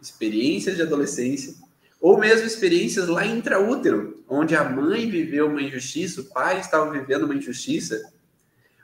[0.00, 1.54] experiências de adolescência,
[2.00, 7.24] ou mesmo experiências lá intraútero, onde a mãe viveu uma injustiça, o pai estava vivendo
[7.24, 8.12] uma injustiça,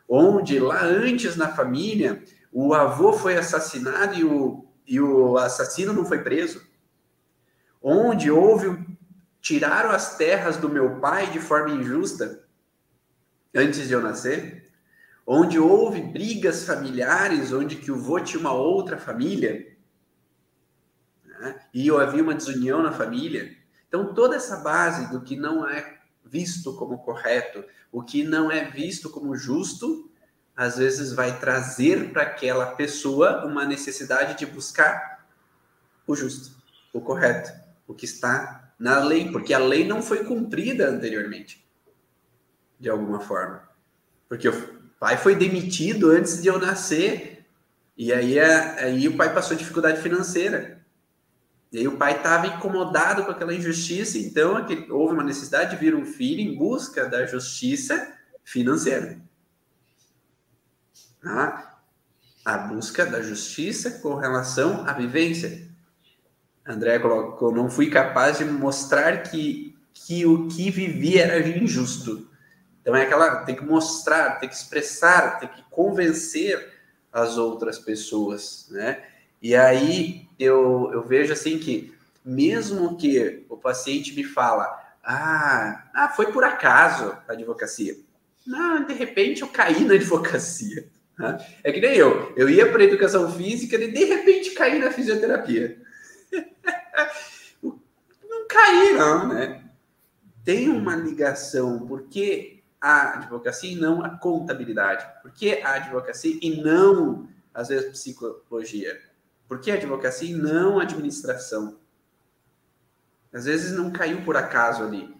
[0.08, 6.04] onde lá antes na família o avô foi assassinado e o e o assassino não
[6.04, 6.66] foi preso,
[7.80, 8.84] onde houve
[9.40, 12.44] tiraram as terras do meu pai de forma injusta
[13.54, 14.68] antes de eu nascer,
[15.24, 19.76] onde houve brigas familiares, onde que o vô tinha uma outra família
[21.24, 21.60] né?
[21.72, 23.56] e havia uma desunião na família.
[23.86, 28.68] Então toda essa base do que não é visto como correto, o que não é
[28.68, 30.09] visto como justo,
[30.60, 35.26] às vezes vai trazer para aquela pessoa uma necessidade de buscar
[36.06, 36.54] o justo,
[36.92, 37.50] o correto,
[37.88, 41.66] o que está na lei, porque a lei não foi cumprida anteriormente,
[42.78, 43.66] de alguma forma.
[44.28, 47.42] Porque o pai foi demitido antes de eu nascer,
[47.96, 50.84] e aí, aí o pai passou dificuldade financeira.
[51.72, 54.56] E aí o pai estava incomodado com aquela injustiça, então
[54.90, 59.29] houve uma necessidade de vir um filho em busca da justiça financeira.
[61.22, 61.78] Tá?
[62.44, 65.68] A busca da justiça com relação à vivência.
[66.66, 72.28] André colocou: não fui capaz de mostrar que, que o que vivi era injusto.
[72.80, 76.72] Então é aquela, tem que mostrar, tem que expressar, tem que convencer
[77.12, 79.04] as outras pessoas, né?
[79.42, 84.64] E aí eu, eu vejo assim que mesmo que o paciente me fala,
[85.02, 87.96] ah, ah, foi por acaso a advocacia.
[88.46, 90.88] Não, de repente eu caí na advocacia.
[91.62, 92.32] É que nem eu.
[92.36, 95.80] Eu ia para educação física e de repente caí na fisioterapia.
[97.62, 99.64] não caí, não, né?
[100.44, 105.06] Tem uma ligação, porque a advocacia e não a contabilidade?
[105.22, 108.98] Por que a advocacia e não, às vezes, psicologia?
[109.46, 111.78] Por que a advocacia e não a administração?
[113.32, 115.14] Às vezes não caiu por acaso ali.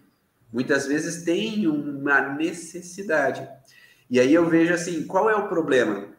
[0.51, 3.47] Muitas vezes tem uma necessidade.
[4.11, 6.09] E aí eu vejo assim, qual é o problema?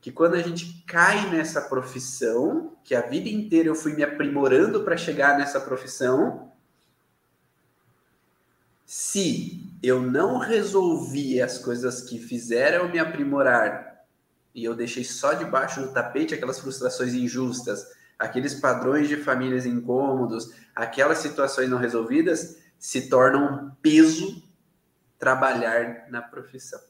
[0.00, 4.82] Que quando a gente cai nessa profissão, que a vida inteira eu fui me aprimorando
[4.82, 6.50] para chegar nessa profissão,
[8.86, 14.06] se eu não resolvi as coisas que fizeram me aprimorar
[14.54, 17.86] e eu deixei só debaixo do tapete aquelas frustrações injustas,
[18.18, 24.42] aqueles padrões de famílias incômodos, aquelas situações não resolvidas, se torna um peso
[25.18, 26.80] trabalhar na profissão.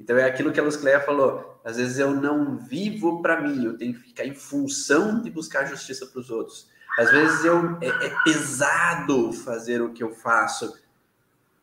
[0.00, 1.60] Então é aquilo que a Luz Cleia falou.
[1.62, 5.66] Às vezes eu não vivo para mim, eu tenho que ficar em função de buscar
[5.66, 6.68] justiça para os outros.
[6.98, 10.74] Às vezes eu é, é, pesado fazer o que eu faço,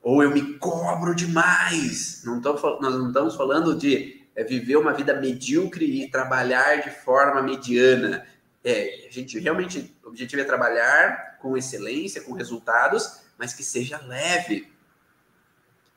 [0.02, 2.22] ou eu me cobro demais.
[2.24, 6.92] Não tô, nós não estamos falando de é, viver uma vida medíocre e trabalhar de
[6.92, 8.26] forma mediana.
[8.64, 14.00] É, a gente realmente, o objetivo é trabalhar com excelência, com resultados, mas que seja
[14.06, 14.72] leve,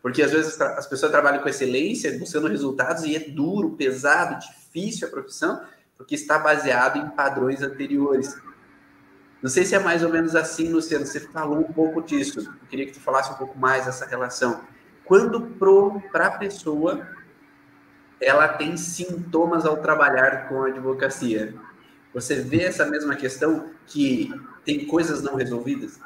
[0.02, 5.08] porque às vezes as pessoas trabalham com excelência, buscando resultados, e é duro, pesado, difícil
[5.08, 5.62] a profissão,
[5.96, 8.40] porque está baseado em padrões anteriores.
[9.42, 12.40] Não sei se é mais ou menos assim, Luciano, você falou um pouco disso.
[12.40, 14.62] Eu queria que tu falasse um pouco mais dessa relação.
[15.04, 15.40] Quando
[16.10, 17.06] para a pessoa
[18.20, 21.54] ela tem sintomas ao trabalhar com a advocacia,
[22.12, 24.30] você vê essa mesma questão que
[24.64, 25.98] tem coisas não resolvidas?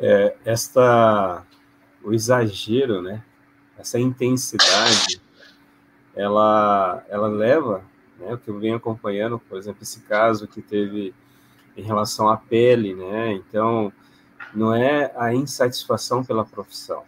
[0.00, 1.44] é, esta,
[2.02, 3.22] o exagero, né?
[3.78, 5.20] Essa intensidade,
[6.14, 7.82] ela, ela leva,
[8.18, 8.34] né?
[8.34, 11.14] O que eu venho acompanhando, por exemplo, esse caso que teve
[11.76, 13.32] em relação à pele, né?
[13.32, 13.92] Então,
[14.54, 17.04] não é a insatisfação pela profissão,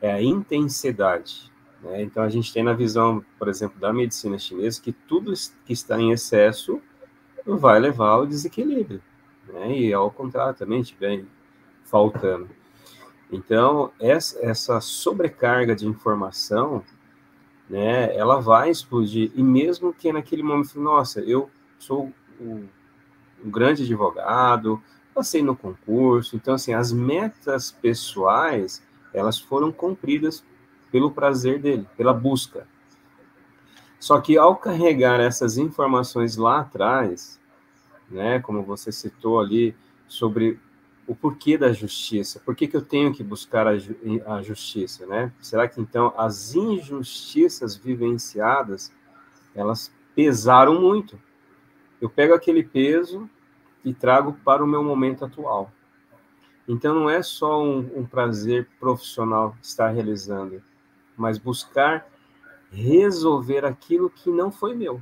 [0.00, 1.50] é a intensidade.
[1.82, 2.02] Né?
[2.02, 5.32] Então, a gente tem na visão, por exemplo, da medicina chinesa, que tudo
[5.64, 6.80] que está em excesso
[7.46, 9.02] vai levar ao desequilíbrio.
[9.48, 9.78] Né?
[9.78, 11.24] E ao contrário também, estiver
[11.84, 12.48] faltando.
[13.34, 16.84] Então, essa sobrecarga de informação,
[17.68, 19.32] né, ela vai explodir.
[19.34, 22.66] E mesmo que naquele momento, nossa, eu sou um,
[23.44, 24.80] um grande advogado,
[25.12, 26.36] passei no concurso.
[26.36, 28.80] Então, assim, as metas pessoais,
[29.12, 30.44] elas foram cumpridas
[30.92, 32.68] pelo prazer dele, pela busca.
[33.98, 37.40] Só que ao carregar essas informações lá atrás,
[38.08, 39.74] né, como você citou ali
[40.06, 40.60] sobre
[41.06, 43.72] o porquê da justiça, por que, que eu tenho que buscar a,
[44.26, 45.32] a justiça, né?
[45.40, 48.92] Será que então as injustiças vivenciadas,
[49.54, 51.20] elas pesaram muito?
[52.00, 53.28] Eu pego aquele peso
[53.84, 55.70] e trago para o meu momento atual.
[56.66, 60.62] Então, não é só um, um prazer profissional estar realizando,
[61.16, 62.06] mas buscar
[62.70, 65.00] resolver aquilo que não foi meu.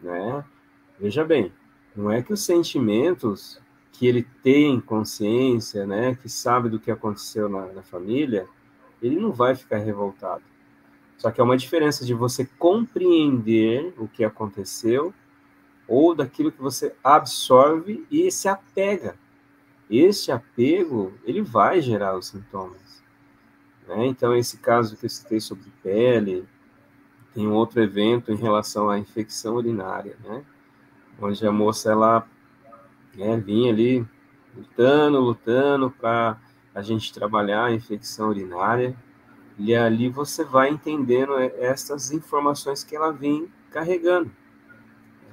[0.00, 0.44] Né?
[0.98, 1.52] Veja bem,
[1.94, 3.60] não é que os sentimentos
[3.98, 8.46] que ele tem consciência, né, que sabe do que aconteceu na, na família,
[9.02, 10.42] ele não vai ficar revoltado.
[11.16, 15.14] Só que é uma diferença de você compreender o que aconteceu
[15.88, 19.16] ou daquilo que você absorve e se apega.
[19.88, 23.02] Esse apego, ele vai gerar os sintomas.
[23.88, 24.06] Né?
[24.06, 26.46] Então, esse caso que eu citei sobre pele,
[27.32, 30.42] tem um outro evento em relação à infecção urinária, né?
[31.20, 32.26] Onde a moça, ela
[33.16, 34.06] né, vinha ali
[34.56, 36.38] lutando, lutando para
[36.74, 38.96] a gente trabalhar a infecção urinária.
[39.58, 44.30] E ali você vai entendendo essas informações que ela vem carregando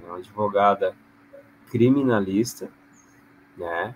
[0.03, 0.95] é uma advogada
[1.69, 2.69] criminalista,
[3.57, 3.95] né?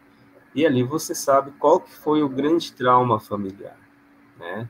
[0.55, 3.77] E ali você sabe qual que foi o grande trauma familiar,
[4.39, 4.67] né?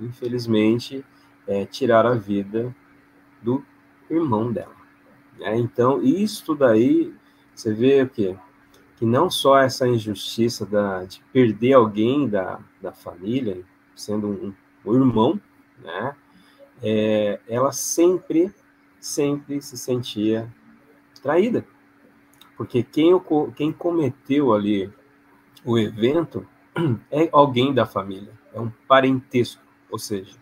[0.00, 1.04] Infelizmente,
[1.46, 2.74] é, tirar a vida
[3.42, 3.64] do
[4.08, 4.76] irmão dela.
[5.38, 5.56] Né?
[5.58, 7.12] Então, isso daí,
[7.54, 8.36] você vê o quê?
[8.98, 13.62] Que não só essa injustiça da, de perder alguém da, da família,
[13.94, 15.40] sendo um, um irmão,
[15.78, 16.16] né?
[16.82, 18.52] É, ela sempre,
[19.00, 20.52] sempre se sentia
[21.22, 21.64] traída.
[22.56, 23.12] Porque quem,
[23.54, 24.92] quem cometeu ali
[25.64, 26.46] o evento
[27.10, 30.36] é alguém da família, é um parentesco, ou seja,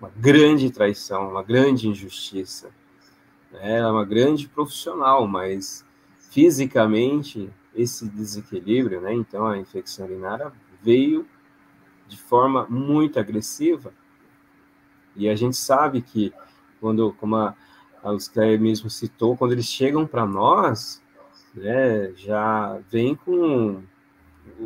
[0.00, 2.70] uma grande traição, uma grande injustiça.
[3.52, 5.84] Ela é uma grande profissional, mas
[6.30, 9.14] fisicamente esse desequilíbrio, né?
[9.14, 10.52] Então a infecção urinária
[10.82, 11.26] veio
[12.08, 13.92] de forma muito agressiva.
[15.14, 16.32] E a gente sabe que
[16.80, 17.54] quando, como a,
[18.04, 21.02] os que mesmo citou, quando eles chegam para nós,
[21.54, 23.82] né, já vem com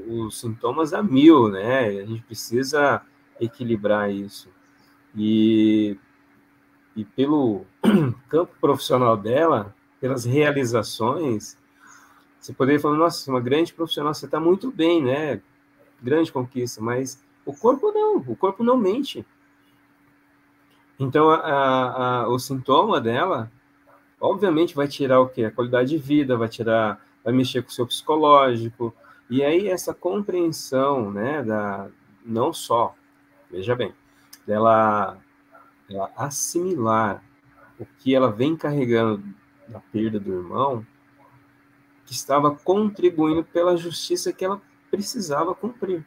[0.07, 1.87] os sintomas a mil, né?
[1.87, 3.03] A gente precisa
[3.41, 4.49] equilibrar isso.
[5.15, 5.99] E,
[6.97, 7.67] e pelo
[8.29, 11.59] campo profissional dela, pelas realizações,
[12.43, 15.41] você poderia falar, nossa, uma grande profissional, você está muito bem, né?
[16.03, 19.25] Grande conquista, mas o corpo não, o corpo não mente.
[20.99, 23.49] Então, a, a, o sintoma dela,
[24.21, 25.45] obviamente, vai tirar o quê?
[25.45, 28.93] A qualidade de vida, vai tirar, vai mexer com o seu psicológico.
[29.31, 31.89] E aí, essa compreensão, né, da,
[32.27, 32.93] não só,
[33.49, 33.95] veja bem,
[34.45, 35.17] dela,
[35.89, 37.23] dela assimilar
[37.79, 39.23] o que ela vem carregando
[39.69, 40.85] da perda do irmão,
[42.13, 44.61] que estava contribuindo pela justiça que ela
[44.91, 46.05] precisava cumprir.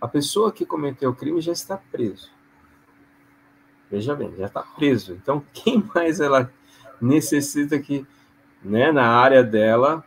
[0.00, 2.30] A pessoa que cometeu o crime já está preso.
[3.90, 5.14] Veja bem, já está preso.
[5.14, 6.52] Então, quem mais ela
[7.00, 8.06] necessita que,
[8.62, 10.04] né, na área dela,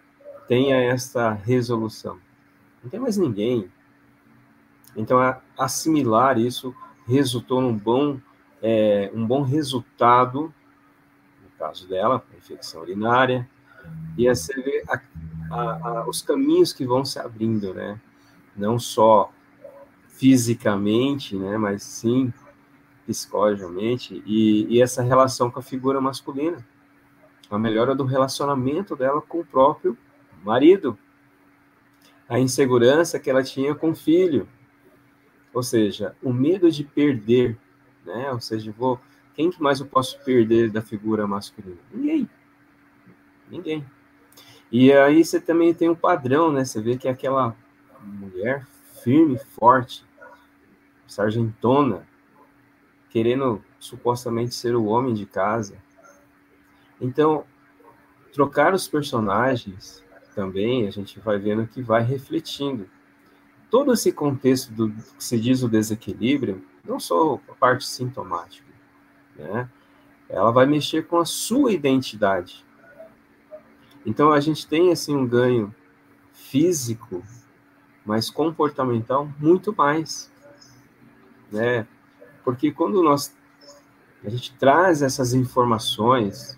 [0.48, 2.18] tenha essa resolução?
[2.82, 3.70] Não tem mais ninguém.
[4.96, 5.20] Então,
[5.58, 6.74] assimilar isso
[7.06, 8.18] resultou num bom,
[8.62, 10.54] é, um bom resultado,
[11.44, 13.46] no caso dela, infecção urinária,
[14.18, 15.02] e você vê a,
[15.52, 18.00] a, a, os caminhos que vão se abrindo, né?
[18.56, 19.32] Não só
[20.10, 22.34] fisicamente, né, mas sim
[23.06, 26.64] psicologicamente, e, e essa relação com a figura masculina,
[27.50, 29.98] a melhora do relacionamento dela com o próprio
[30.44, 30.98] marido,
[32.28, 34.48] a insegurança que ela tinha com o filho,
[35.54, 37.58] ou seja, o medo de perder,
[38.06, 38.32] né?
[38.32, 39.00] Ou seja, vou,
[39.34, 41.80] quem que mais eu posso perder da figura masculina?
[41.92, 42.30] Ninguém,
[43.50, 43.86] ninguém.
[44.72, 46.64] E aí você também tem um padrão, né?
[46.64, 47.56] Você vê que é aquela
[48.02, 48.66] mulher
[49.04, 50.06] firme, forte,
[51.08, 52.08] sargentona,
[53.10, 55.78] querendo supostamente ser o homem de casa.
[57.02, 57.45] Então,
[58.34, 60.04] trocar os personagens
[60.36, 62.88] também, a gente vai vendo que vai refletindo.
[63.72, 68.68] Todo esse contexto do que se diz o desequilíbrio, não só a parte sintomática,
[69.36, 69.70] né?
[70.28, 72.64] Ela vai mexer com a sua identidade.
[74.06, 75.74] Então a gente tem assim um ganho
[76.34, 77.24] físico,
[78.06, 80.32] mas comportamental muito mais,
[81.52, 81.88] né?
[82.43, 83.36] Porque quando nós
[84.24, 86.58] a gente traz essas informações,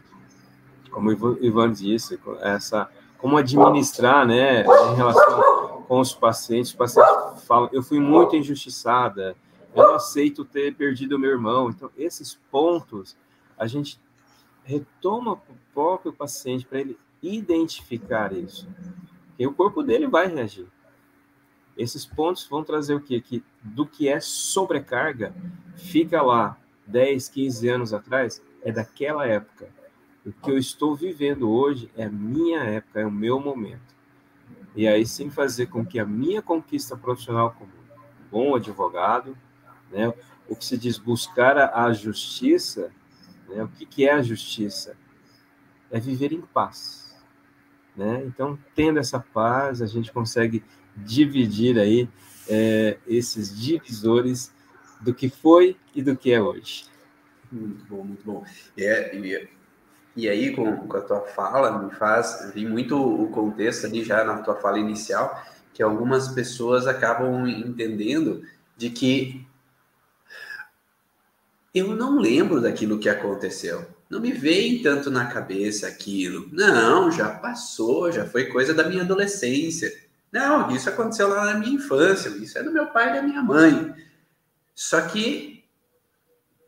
[0.90, 7.44] como o Ivan disse, essa como administrar, né, em relação com os pacientes, os pacientes
[7.46, 9.36] falam, eu fui muito injustiçada,
[9.76, 11.70] eu não aceito ter perdido meu irmão.
[11.70, 13.16] Então, esses pontos,
[13.58, 14.00] a gente
[14.64, 15.40] retoma o
[15.72, 18.68] próprio paciente, para ele identificar isso.
[19.38, 20.68] E o corpo dele vai reagir.
[21.78, 23.22] Esses pontos vão trazer o quê?
[23.22, 25.34] Que do que é sobrecarga,
[25.76, 29.70] fica lá 10, 15 anos atrás, é daquela época.
[30.26, 33.96] O que eu estou vivendo hoje é a minha época, é o meu momento.
[34.76, 37.72] E aí sim fazer com que a minha conquista profissional como
[38.30, 39.38] bom advogado,
[39.92, 40.14] né,
[40.48, 42.92] o que se diz buscar a justiça,
[43.50, 44.96] né, o que, que é a justiça?
[45.90, 47.11] É viver em paz.
[48.02, 48.24] Né?
[48.26, 50.64] Então, tendo essa paz, a gente consegue
[50.96, 52.10] dividir aí
[52.50, 54.52] é, esses divisores
[55.00, 56.86] do que foi e do que é hoje.
[57.52, 58.44] Muito bom, muito bom.
[58.76, 59.48] É, e,
[60.16, 64.24] e aí, com, com, a tua fala, me faz vir muito o contexto ali já
[64.24, 65.40] na tua fala inicial,
[65.72, 68.42] que algumas pessoas acabam entendendo
[68.76, 69.46] de que
[71.72, 73.86] eu não lembro daquilo que aconteceu.
[74.12, 76.50] Não me vem tanto na cabeça aquilo.
[76.52, 79.90] Não, já passou, já foi coisa da minha adolescência.
[80.30, 83.42] Não, isso aconteceu lá na minha infância, isso é do meu pai e da minha
[83.42, 83.96] mãe.
[84.76, 85.64] Só que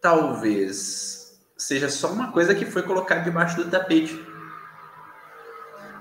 [0.02, 4.18] talvez seja só uma coisa que foi colocada debaixo do tapete.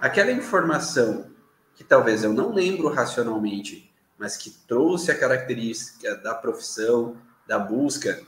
[0.01, 1.26] Aquela informação
[1.74, 7.16] que talvez eu não lembro racionalmente, mas que trouxe a característica da profissão,
[7.49, 8.22] da busca,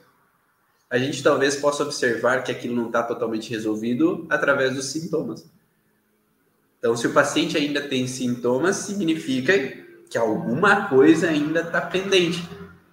[0.91, 5.45] a gente talvez possa observar que aquilo não está totalmente resolvido através dos sintomas.
[6.79, 9.59] Então, se o paciente ainda tem sintomas, significa
[10.11, 12.47] que alguma coisa ainda está pendente.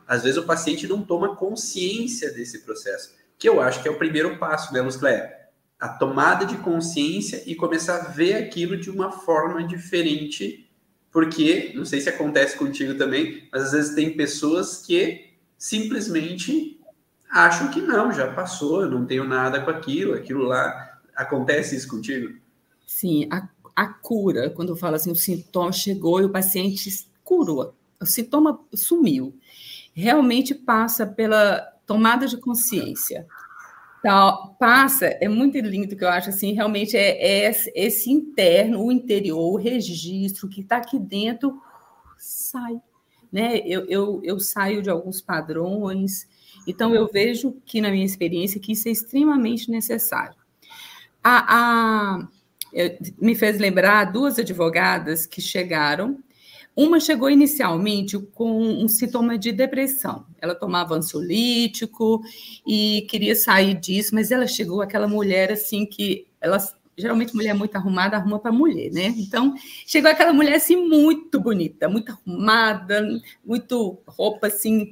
[0.08, 3.98] Às vezes o paciente não toma consciência desse processo, que eu acho que é o
[3.98, 5.50] primeiro passo, né, Luclé?
[5.80, 10.70] A tomada de consciência e começar a ver aquilo de uma forma diferente,
[11.12, 16.81] porque, não sei se acontece contigo também, mas às vezes tem pessoas que simplesmente
[17.32, 21.00] acham que não, já passou, eu não tenho nada com aquilo, aquilo lá.
[21.16, 22.36] Acontece isso contigo?
[22.86, 26.90] Sim, a a cura, quando eu falo assim, o sintoma chegou e o paciente
[27.24, 29.36] curou, o sintoma sumiu,
[29.94, 33.26] realmente passa pela tomada de consciência.
[34.00, 38.92] Então, passa, é muito lindo que eu acho assim, realmente é, é esse interno, o
[38.92, 41.62] interior, o registro que está aqui dentro
[42.18, 42.82] sai.
[43.32, 43.60] Né?
[43.60, 46.28] Eu, eu, eu saio de alguns padrões,
[46.68, 50.36] então eu vejo que na minha experiência que isso é extremamente necessário.
[51.24, 52.28] A, a,
[53.20, 56.18] me fez lembrar duas advogadas que chegaram.
[56.76, 60.26] Uma chegou inicialmente com um sintoma de depressão.
[60.40, 62.22] Ela tomava ansiolítico
[62.66, 66.58] e queria sair disso, mas ela chegou aquela mulher assim que ela
[66.98, 69.14] geralmente mulher muito arrumada arruma para mulher, né?
[69.18, 69.56] Então,
[69.86, 73.04] chegou aquela mulher assim muito bonita, muito arrumada,
[73.44, 74.92] muito roupa assim,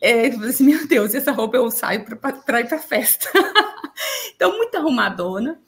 [0.00, 3.28] é, assim, meu Deus, essa roupa eu saio para ir para festa.
[4.34, 5.60] então, muito arrumadona.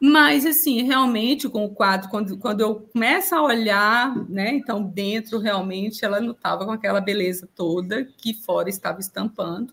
[0.00, 5.38] Mas, assim, realmente, com o quadro, quando, quando eu começo a olhar, né, então dentro
[5.38, 9.72] realmente ela não estava com aquela beleza toda que fora estava estampando.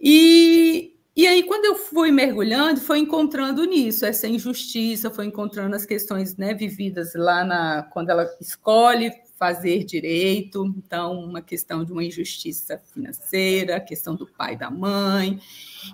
[0.00, 5.84] E, e aí, quando eu fui mergulhando, foi encontrando nisso, essa injustiça, foi encontrando as
[5.84, 12.02] questões né, vividas lá na, quando ela escolhe fazer direito, então, uma questão de uma
[12.02, 15.40] injustiça financeira, questão do pai da mãe.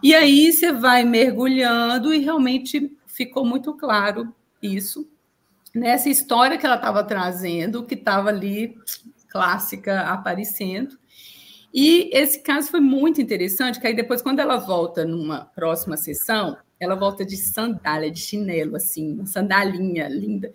[0.03, 5.07] E aí você vai mergulhando e realmente ficou muito claro isso
[5.75, 8.79] nessa história que ela estava trazendo, que estava ali
[9.29, 10.97] clássica aparecendo.
[11.73, 16.57] E esse caso foi muito interessante, que aí depois, quando ela volta numa próxima sessão,
[16.79, 20.53] ela volta de sandália, de chinelo, assim, uma sandalinha linda.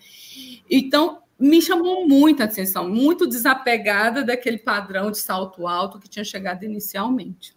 [0.70, 6.26] Então, me chamou muito a atenção, muito desapegada daquele padrão de salto alto que tinha
[6.26, 7.56] chegado inicialmente.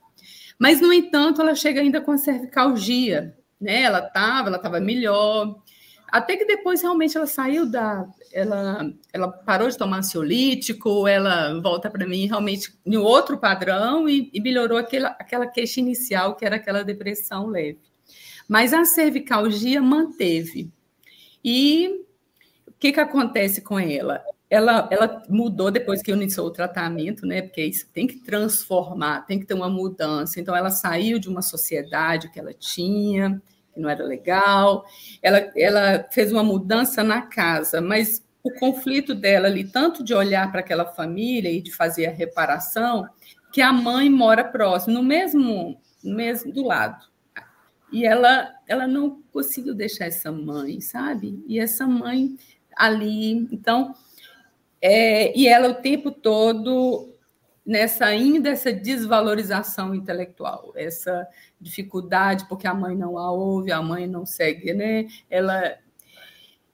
[0.59, 3.83] Mas, no entanto, ela chega ainda com a cervicalgia, né?
[3.83, 5.61] Ela estava, ela estava melhor.
[6.07, 8.07] Até que depois realmente ela saiu da.
[8.33, 14.31] Ela, ela parou de tomar ansiolítico, ela volta para mim realmente em outro padrão e,
[14.33, 17.81] e melhorou aquela, aquela queixa inicial, que era aquela depressão leve.
[18.47, 20.71] Mas a cervicalgia manteve.
[21.45, 22.02] E
[22.83, 24.25] que, que acontece com ela?
[24.51, 27.41] Ela, ela mudou depois que iniciou o tratamento, né?
[27.41, 30.41] Porque isso tem que transformar, tem que ter uma mudança.
[30.41, 33.41] Então, ela saiu de uma sociedade que ela tinha,
[33.73, 34.85] que não era legal.
[35.23, 40.51] Ela, ela fez uma mudança na casa, mas o conflito dela ali, tanto de olhar
[40.51, 43.09] para aquela família e de fazer a reparação,
[43.53, 47.07] que a mãe mora próximo, no mesmo, mesmo do lado.
[47.93, 51.45] E ela, ela não conseguiu deixar essa mãe, sabe?
[51.47, 52.37] E essa mãe
[52.77, 53.95] ali, então,
[54.81, 57.13] é, e ela o tempo todo
[57.65, 61.27] nessa ainda essa desvalorização intelectual, essa
[61.61, 65.07] dificuldade porque a mãe não a ouve, a mãe não segue, né?
[65.31, 65.79] Ela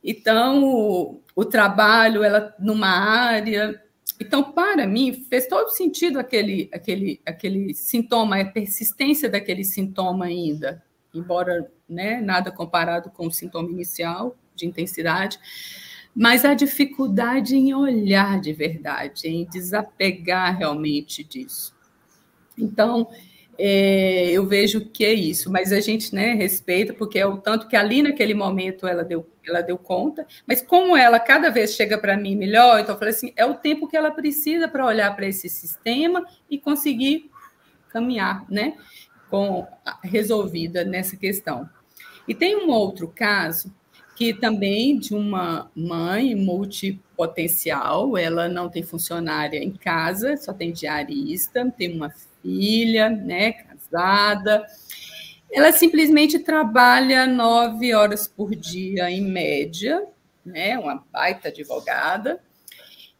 [0.02, 3.82] então o, o trabalho ela numa área.
[4.20, 10.82] Então, para mim, fez todo sentido aquele, aquele, aquele sintoma, a persistência daquele sintoma ainda,
[11.14, 15.38] embora né, nada comparado com o sintoma inicial de intensidade,
[16.14, 21.76] mas a dificuldade em olhar de verdade, em desapegar realmente disso.
[22.56, 23.08] Então,
[23.60, 27.66] é, eu vejo que é isso, mas a gente né, respeita, porque é o tanto
[27.66, 31.98] que ali naquele momento ela deu, ela deu conta, mas como ela cada vez chega
[31.98, 35.14] para mim melhor, então eu falei assim, é o tempo que ela precisa para olhar
[35.16, 37.28] para esse sistema e conseguir
[37.88, 38.76] caminhar, né,
[39.28, 39.66] com
[40.04, 41.68] resolvida nessa questão.
[42.28, 43.74] E tem um outro caso
[44.18, 51.72] que também de uma mãe multipotencial, ela não tem funcionária em casa, só tem diarista,
[51.78, 52.10] tem uma
[52.42, 54.66] filha, né, casada.
[55.52, 60.04] Ela simplesmente trabalha nove horas por dia, em média,
[60.44, 62.42] né, uma baita advogada,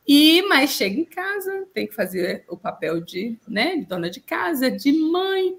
[0.05, 4.20] e mas chega em casa, tem que fazer o papel de, né, de dona de
[4.20, 5.55] casa, de mãe,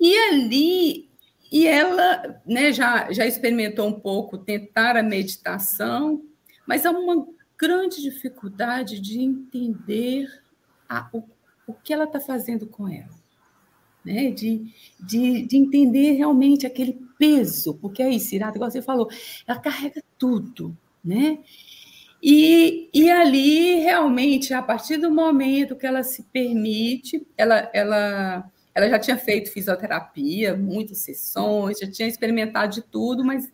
[0.00, 1.13] e ali
[1.54, 6.20] e ela né, já, já experimentou um pouco tentar a meditação,
[6.66, 10.26] mas há uma grande dificuldade de entender
[10.88, 11.22] a, o,
[11.64, 13.14] o que ela está fazendo com ela.
[14.04, 14.32] Né?
[14.32, 14.66] De,
[14.98, 19.08] de, de entender realmente aquele peso, porque é isso, Irata, igual você falou,
[19.46, 21.38] ela carrega tudo, né?
[22.20, 28.88] E, e ali, realmente, a partir do momento que ela se permite, ela, ela ela
[28.88, 33.52] já tinha feito fisioterapia, muitas sessões, já tinha experimentado de tudo, mas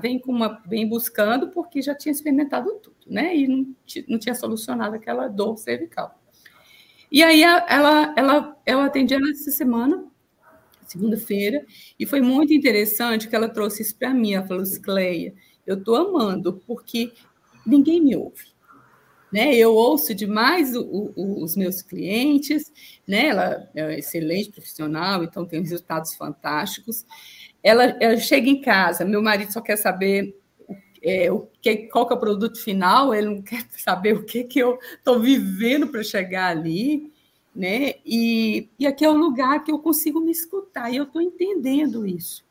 [0.00, 3.36] vem com uma vem buscando porque já tinha experimentado tudo, né?
[3.36, 3.74] E não,
[4.08, 6.18] não tinha solucionado aquela dor cervical.
[7.10, 10.06] E aí ela ela eu atendi ela essa semana,
[10.86, 11.64] segunda-feira,
[11.98, 14.34] e foi muito interessante que ela trouxe isso para mim.
[14.34, 15.34] Ela falou: Cleia,
[15.66, 17.12] eu estou amando porque
[17.66, 18.53] ninguém me ouve
[19.34, 19.52] né?
[19.56, 22.72] Eu ouço demais o, o, os meus clientes,
[23.04, 23.26] né?
[23.26, 27.04] Ela é excelente profissional, então tem resultados fantásticos.
[27.60, 30.40] Ela, ela chega em casa, meu marido só quer saber
[31.02, 34.44] é, o que, qual que é o produto final, ele não quer saber o que,
[34.44, 37.12] que eu estou vivendo para chegar ali,
[37.52, 37.94] né?
[38.06, 42.06] E, e aqui é o lugar que eu consigo me escutar, e eu estou entendendo
[42.06, 42.44] isso.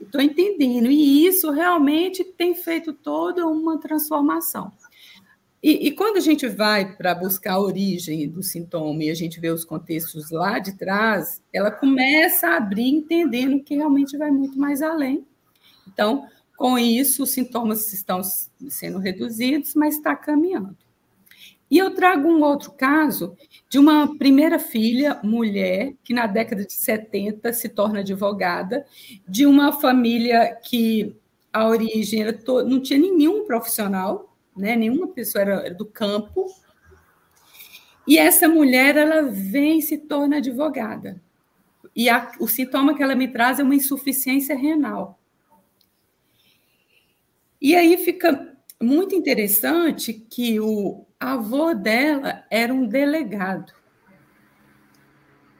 [0.00, 4.72] Estou entendendo, e isso realmente tem feito toda uma transformação.
[5.62, 9.40] E, e, quando a gente vai para buscar a origem do sintoma e a gente
[9.40, 14.56] vê os contextos lá de trás, ela começa a abrir entendendo que realmente vai muito
[14.56, 15.26] mais além.
[15.86, 18.20] Então, com isso, os sintomas estão
[18.68, 20.76] sendo reduzidos, mas está caminhando.
[21.70, 23.36] E eu trago um outro caso
[23.68, 28.86] de uma primeira filha, mulher, que na década de 70 se torna advogada,
[29.28, 31.14] de uma família que
[31.52, 34.27] a origem era não tinha nenhum profissional,
[34.58, 34.76] né?
[34.76, 36.46] Nenhuma pessoa era do campo.
[38.06, 41.20] E essa mulher, ela vem e se torna advogada.
[41.94, 45.18] E a, o sintoma que ela me traz é uma insuficiência renal.
[47.60, 53.72] E aí fica muito interessante que o avô dela era um delegado.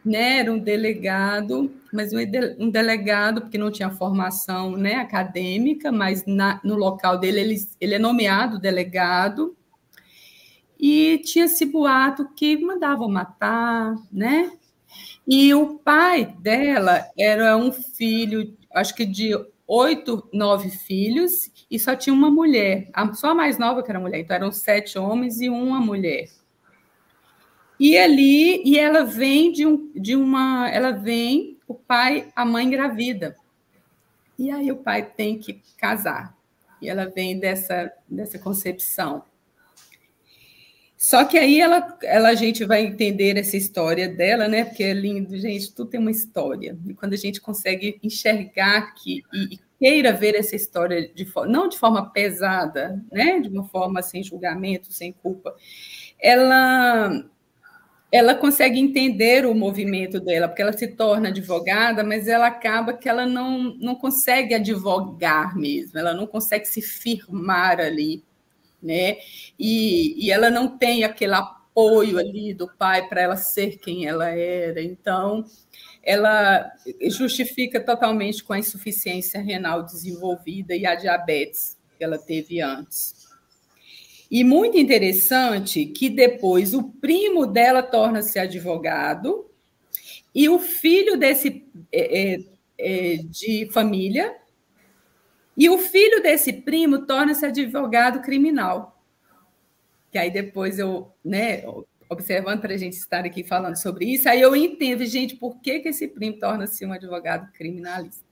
[0.04, 0.38] Né?
[0.38, 2.12] Era um delegado, mas
[2.58, 7.94] um delegado, porque não tinha formação né, acadêmica, mas na, no local dele ele, ele
[7.94, 9.56] é nomeado delegado,
[10.78, 14.52] e tinha esse boato que mandavam matar, né?
[15.26, 19.32] E o pai dela era um filho, acho que de
[19.66, 24.20] oito, nove filhos, e só tinha uma mulher, só a mais nova que era mulher,
[24.20, 26.28] então eram sete homens e uma mulher.
[27.78, 32.66] E ali, e ela vem de, um, de uma, ela vem o pai, a mãe
[32.66, 33.36] engravida.
[34.38, 36.34] E aí o pai tem que casar.
[36.80, 39.22] E ela vem dessa, dessa concepção.
[40.96, 44.64] Só que aí ela, ela, a gente vai entender essa história dela, né?
[44.64, 46.76] Porque é lindo, gente, tudo tem uma história.
[46.88, 51.68] E quando a gente consegue enxergar que, e, e queira ver essa história de não
[51.68, 53.38] de forma pesada, né?
[53.38, 55.54] De uma forma sem julgamento, sem culpa,
[56.18, 57.24] ela
[58.10, 63.08] ela consegue entender o movimento dela, porque ela se torna advogada, mas ela acaba que
[63.08, 68.24] ela não, não consegue advogar mesmo, ela não consegue se firmar ali,
[68.82, 69.18] né?
[69.58, 74.30] E, e ela não tem aquele apoio ali do pai para ela ser quem ela
[74.30, 74.82] era.
[74.82, 75.44] Então,
[76.02, 76.72] ela
[77.10, 83.17] justifica totalmente com a insuficiência renal desenvolvida e a diabetes que ela teve antes.
[84.30, 89.50] E muito interessante que depois o primo dela torna-se advogado
[90.34, 92.40] e o filho desse é, é,
[92.78, 94.36] é, de família
[95.56, 99.02] e o filho desse primo torna-se advogado criminal.
[100.12, 101.64] Que aí depois eu, né,
[102.08, 105.80] observando para a gente estar aqui falando sobre isso, aí eu entendo, gente, por que,
[105.80, 108.24] que esse primo torna-se um advogado criminalista,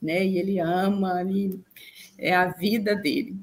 [0.00, 0.24] né?
[0.24, 1.60] E ele ama, ele,
[2.18, 3.36] é a vida dele.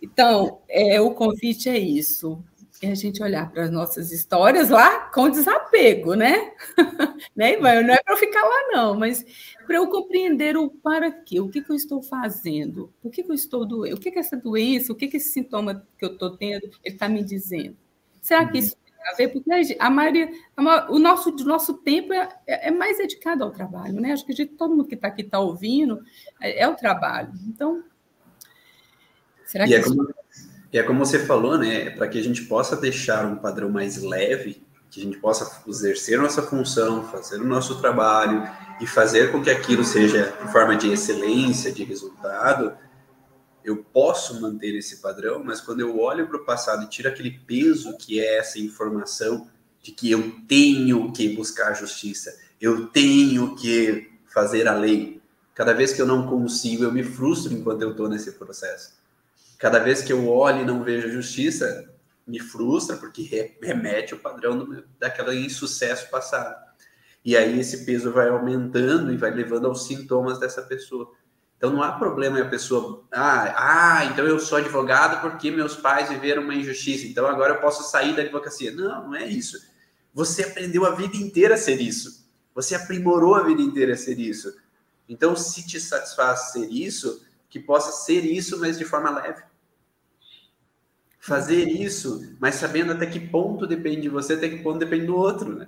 [0.00, 2.42] Então, é, o convite é isso,
[2.80, 6.52] é a gente olhar para as nossas histórias lá com desapego, né?
[7.34, 7.82] né, Ivan?
[7.82, 9.24] Não é para ficar lá, não, mas
[9.66, 13.30] para eu compreender o para quê, o que, que eu estou fazendo, por que, que
[13.30, 16.12] eu estou doendo, o que, que essa doença, o que, que esse sintoma que eu
[16.12, 17.76] estou tendo, ele está me dizendo.
[18.20, 19.28] Será que isso tem a ver?
[19.28, 20.30] Porque a maioria,
[20.88, 24.12] o nosso, o nosso tempo é, é, mais dedicado ao trabalho, né?
[24.12, 26.00] Acho que gente, todo mundo que está aqui está ouvindo
[26.40, 27.32] é, é o trabalho.
[27.48, 27.82] Então,
[29.48, 30.14] Será que e, é como,
[30.74, 31.88] e é como você falou, né?
[31.88, 36.18] Para que a gente possa deixar um padrão mais leve, que a gente possa exercer
[36.18, 38.46] nossa função, fazer o nosso trabalho
[38.78, 42.76] e fazer com que aquilo seja em forma de excelência, de resultado,
[43.64, 47.30] eu posso manter esse padrão, mas quando eu olho para o passado e tiro aquele
[47.30, 49.48] peso que é essa informação
[49.82, 55.22] de que eu tenho que buscar justiça, eu tenho que fazer a lei.
[55.54, 58.97] Cada vez que eu não consigo, eu me frustro enquanto eu estou nesse processo.
[59.58, 61.92] Cada vez que eu olho e não vejo justiça,
[62.24, 66.54] me frustra, porque remete ao padrão do, daquele insucesso passado.
[67.24, 71.10] E aí esse peso vai aumentando e vai levando aos sintomas dessa pessoa.
[71.56, 73.54] Então não há problema em a pessoa, ah,
[73.98, 77.82] ah, então eu sou advogado porque meus pais viveram uma injustiça, então agora eu posso
[77.90, 78.70] sair da advocacia.
[78.70, 79.58] Não, não é isso.
[80.14, 82.28] Você aprendeu a vida inteira a ser isso.
[82.54, 84.54] Você aprimorou a vida inteira a ser isso.
[85.08, 89.42] Então, se te satisfaz ser isso, que possa ser isso, mas de forma leve
[91.18, 95.16] fazer isso, mas sabendo até que ponto depende de você, até que ponto depende do
[95.16, 95.66] outro, né?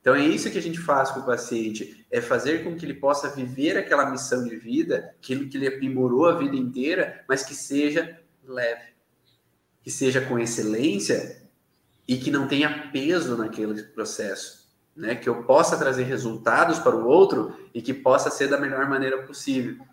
[0.00, 2.94] Então é isso que a gente faz com o paciente, é fazer com que ele
[2.94, 7.54] possa viver aquela missão de vida, aquilo que ele aprimorou a vida inteira, mas que
[7.54, 8.92] seja leve,
[9.82, 11.42] que seja com excelência
[12.06, 15.16] e que não tenha peso naquele processo, né?
[15.16, 19.24] Que eu possa trazer resultados para o outro e que possa ser da melhor maneira
[19.24, 19.84] possível.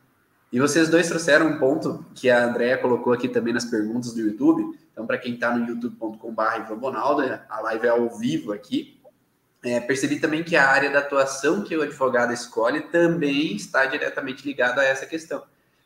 [0.53, 4.21] E vocês dois trouxeram um ponto que a Andrea colocou aqui também nas perguntas do
[4.21, 4.77] YouTube.
[4.91, 9.01] Então, para quem está no youtube.com.br Bonaldo, a live é ao vivo aqui.
[9.63, 14.45] É, percebi também que a área da atuação que o advogado escolhe também está diretamente
[14.45, 15.41] ligada a essa questão.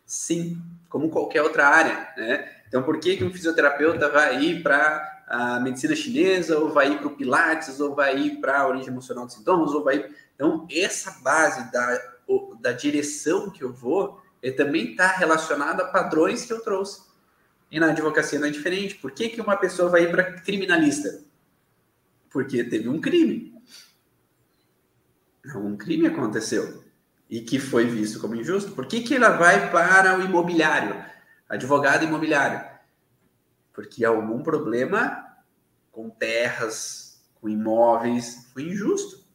[0.05, 2.51] Sim, como qualquer outra área, né?
[2.68, 6.97] Então, por que, que um fisioterapeuta vai ir para a medicina chinesa, ou vai ir
[6.97, 10.09] para o Pilates, ou vai ir para a origem emocional dos sintomas, ou vai.
[10.36, 12.01] Então, essa base da,
[12.59, 17.01] da direção que eu vou ele também está relacionado a padrões que eu trouxe.
[17.69, 18.95] E na advocacia não é diferente.
[18.95, 21.21] Por que, que uma pessoa vai ir para criminalista?
[22.29, 23.53] Porque teve um crime.
[25.55, 26.83] Um crime aconteceu
[27.29, 28.71] e que foi visto como injusto.
[28.71, 31.03] Por que, que ela vai para o imobiliário,
[31.47, 32.65] advogado imobiliário?
[33.73, 35.25] Porque algum problema
[35.91, 39.25] com terras, com imóveis, foi injusto.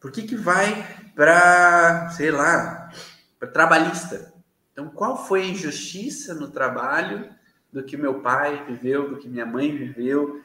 [0.00, 2.83] Por que, que vai para, sei lá,
[3.46, 4.32] trabalhista.
[4.72, 7.28] Então, qual foi a injustiça no trabalho
[7.72, 10.42] do que meu pai viveu, do que minha mãe viveu,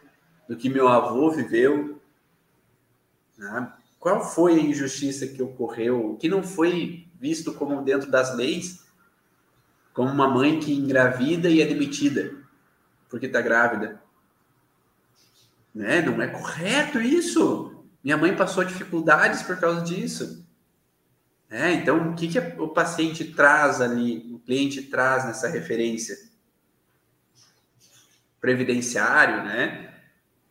[0.47, 1.99] do que meu avô viveu?
[3.37, 3.73] Né?
[3.99, 8.85] Qual foi a injustiça que ocorreu, que não foi visto como dentro das leis,
[9.93, 12.39] como uma mãe que engravida e é demitida
[13.09, 14.01] porque está grávida?
[15.73, 16.01] Né?
[16.01, 17.83] Não é correto isso.
[18.03, 20.45] Minha mãe passou dificuldades por causa disso.
[21.49, 26.15] É, então, o que, que o paciente traz ali, o cliente traz nessa referência?
[28.39, 29.93] Previdenciário, né?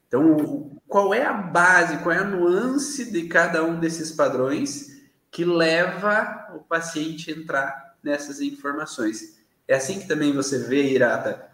[0.08, 4.98] Então, qual é a base, qual é a nuance de cada um desses padrões
[5.30, 9.38] que leva o paciente a entrar nessas informações.
[9.66, 11.48] É assim que também você vê, Irata,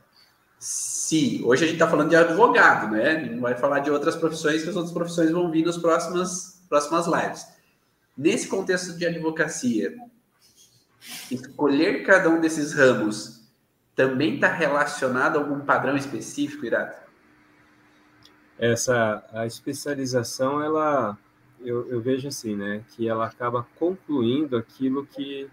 [0.58, 3.26] se hoje a gente está falando de advogado, né?
[3.26, 7.06] Não vai falar de outras profissões, que as outras profissões vão vir nas próximas, próximas
[7.06, 7.46] lives.
[8.16, 9.94] Nesse contexto de advocacia,
[11.30, 13.42] escolher cada um desses ramos
[13.94, 17.04] também está relacionado a algum padrão específico, Irata?
[18.58, 21.18] Essa a especialização, ela
[21.60, 25.48] eu, eu vejo assim, né, que ela acaba concluindo aquilo que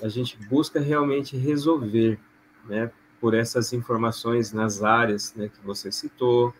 [0.00, 2.18] a gente busca realmente resolver,
[2.64, 2.90] né,
[3.20, 6.54] por essas informações nas áreas, né, que você citou,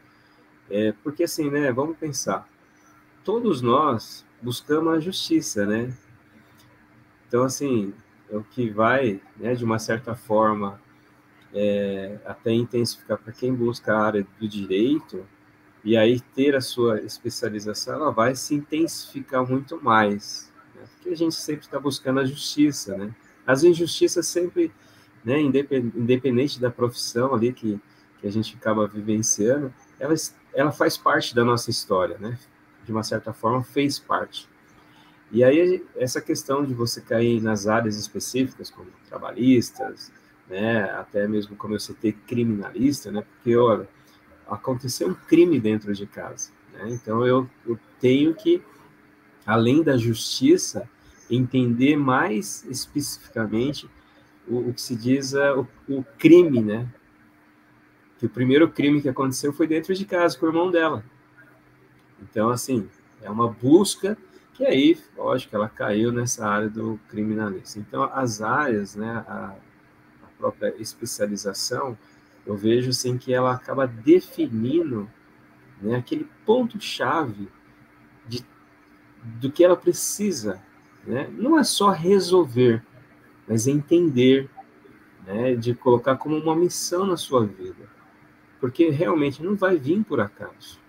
[0.68, 2.48] é, porque assim, né, vamos pensar,
[3.24, 5.92] todos nós buscamos a justiça, né,
[7.28, 7.94] então assim,
[8.30, 10.80] é o que vai, né, de uma certa forma,
[11.54, 15.26] é, até intensificar para quem busca a área do direito,
[15.84, 20.82] e aí ter a sua especialização, ela vai se intensificar muito mais, né?
[20.94, 23.14] porque a gente sempre está buscando a justiça, né?
[23.44, 24.72] As injustiças sempre,
[25.24, 27.80] né, independente da profissão ali que,
[28.20, 30.14] que a gente acaba vivenciando, ela,
[30.54, 32.38] ela faz parte da nossa história, né?
[32.84, 34.48] De uma certa forma, fez parte.
[35.30, 40.12] E aí, essa questão de você cair nas áreas específicas, como trabalhistas,
[40.48, 43.88] né, até mesmo como eu citei, criminalista, né, porque, olha,
[44.46, 46.50] aconteceu um crime dentro de casa.
[46.72, 46.90] Né?
[46.90, 48.62] Então eu, eu tenho que,
[49.46, 50.88] além da justiça,
[51.30, 53.88] entender mais especificamente
[54.46, 56.88] o, o que se diz uh, o, o, crime, né?
[58.18, 61.04] Que o primeiro crime que aconteceu foi dentro de casa com o irmão dela.
[62.22, 62.88] Então, assim,
[63.20, 64.16] é uma busca
[64.54, 67.78] que aí, lógico, ela caiu nessa área do criminalista.
[67.78, 69.54] Então, as áreas, né, a,
[70.22, 71.96] a própria especialização,
[72.46, 75.08] eu vejo assim que ela acaba definindo
[75.80, 77.48] né, aquele ponto-chave
[79.24, 80.60] do que ela precisa.
[81.06, 81.28] Né?
[81.32, 82.84] Não é só resolver,
[83.46, 84.50] mas entender,
[85.26, 87.90] né, de colocar como uma missão na sua vida.
[88.60, 90.81] Porque realmente não vai vir por acaso.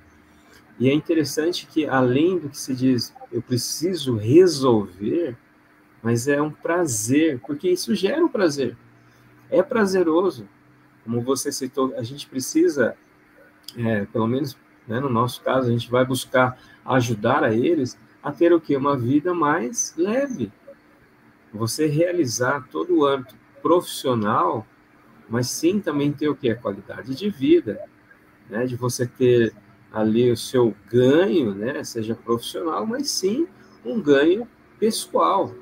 [0.80, 5.38] E é interessante que, além do que se diz, eu preciso resolver,
[6.02, 8.76] mas é um prazer, porque isso gera um prazer.
[9.50, 10.48] É prazeroso.
[11.04, 12.96] Como você citou, a gente precisa,
[13.78, 14.58] é, pelo menos
[14.88, 18.76] né, no nosso caso, a gente vai buscar ajudar a eles a ter o que?
[18.76, 20.52] Uma vida mais leve.
[21.54, 24.66] Você realizar todo o âmbito profissional,
[25.30, 26.50] mas sim também ter o que?
[26.50, 27.80] A qualidade de vida,
[28.50, 28.66] né?
[28.66, 29.54] De você ter
[29.94, 31.84] ali o seu ganho, né?
[31.84, 33.48] Seja profissional, mas sim
[33.86, 34.48] um ganho
[34.80, 35.54] pessoal,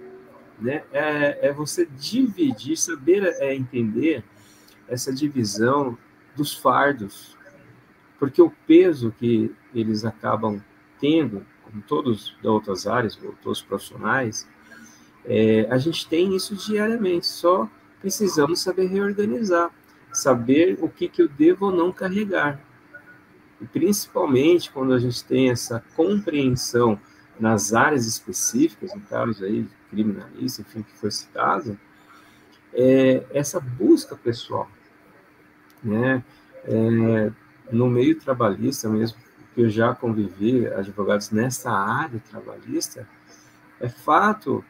[0.59, 0.83] né?
[0.93, 4.23] É, é você dividir, saber é, entender
[4.87, 5.97] essa divisão
[6.35, 7.37] dos fardos,
[8.17, 10.63] porque o peso que eles acabam
[10.99, 14.47] tendo, como todos de outras áreas, todos profissionais,
[15.25, 17.69] é, a gente tem isso diariamente, só
[17.99, 19.71] precisamos saber reorganizar,
[20.11, 22.59] saber o que, que eu devo ou não carregar.
[23.61, 26.99] E principalmente quando a gente tem essa compreensão
[27.39, 31.79] nas áreas específicas, no caso aí, criminalista, enfim, que foi citado,
[32.73, 34.69] é essa busca pessoal
[35.83, 36.23] né?
[36.65, 37.31] É,
[37.71, 39.17] no meio trabalhista mesmo,
[39.53, 43.07] que eu já convivi advogados nessa área trabalhista,
[43.79, 44.63] é fato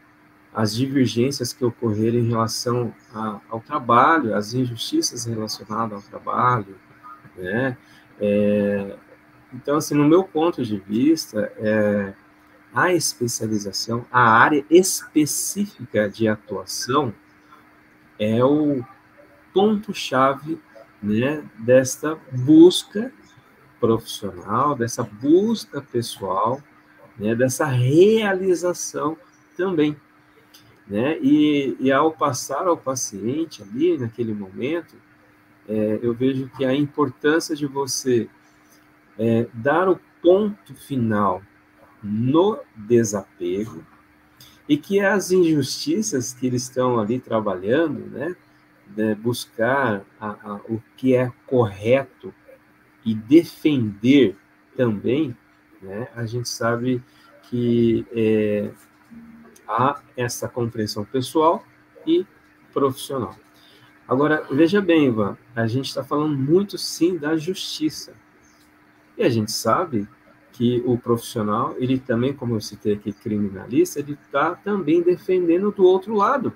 [0.54, 6.76] as divergências que ocorreram em relação a, ao trabalho, as injustiças relacionadas ao trabalho,
[7.38, 7.78] né?
[8.20, 8.96] É,
[9.54, 12.14] então, assim, no meu ponto de vista, é,
[12.74, 17.14] a especialização, a área específica de atuação
[18.18, 18.84] é o
[19.54, 20.60] ponto-chave
[21.02, 23.12] né, desta busca
[23.80, 26.62] profissional, dessa busca pessoal,
[27.18, 29.18] né, dessa realização
[29.58, 29.98] também.
[30.88, 31.18] Né?
[31.20, 34.96] E, e ao passar ao paciente ali, naquele momento,
[35.68, 38.30] é, eu vejo que a importância de você
[39.18, 41.42] é, dar o ponto final
[42.02, 43.86] no desapego
[44.68, 48.36] e que as injustiças que eles estão ali trabalhando, né,
[48.96, 52.34] né, buscar a, a, o que é correto
[53.06, 54.36] e defender
[54.76, 55.36] também,
[55.82, 57.04] né, a gente sabe
[57.44, 58.72] que é,
[59.68, 61.64] há essa compreensão pessoal
[62.06, 62.26] e
[62.74, 63.36] profissional.
[64.12, 68.14] Agora, veja bem, Ivan, a gente está falando muito sim da justiça.
[69.18, 70.06] E a gente sabe
[70.52, 75.86] que o profissional, ele também, como eu citei aqui, criminalista, ele está também defendendo do
[75.86, 76.54] outro lado.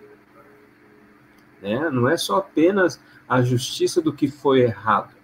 [1.62, 1.90] Né?
[1.90, 5.16] Não é só apenas a justiça do que foi errado,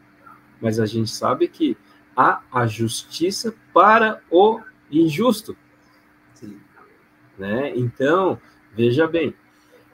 [0.61, 1.75] mas a gente sabe que
[2.15, 5.57] há a justiça para o injusto.
[6.35, 6.61] Sim.
[7.37, 7.73] Né?
[7.75, 8.39] Então,
[8.73, 9.35] veja bem,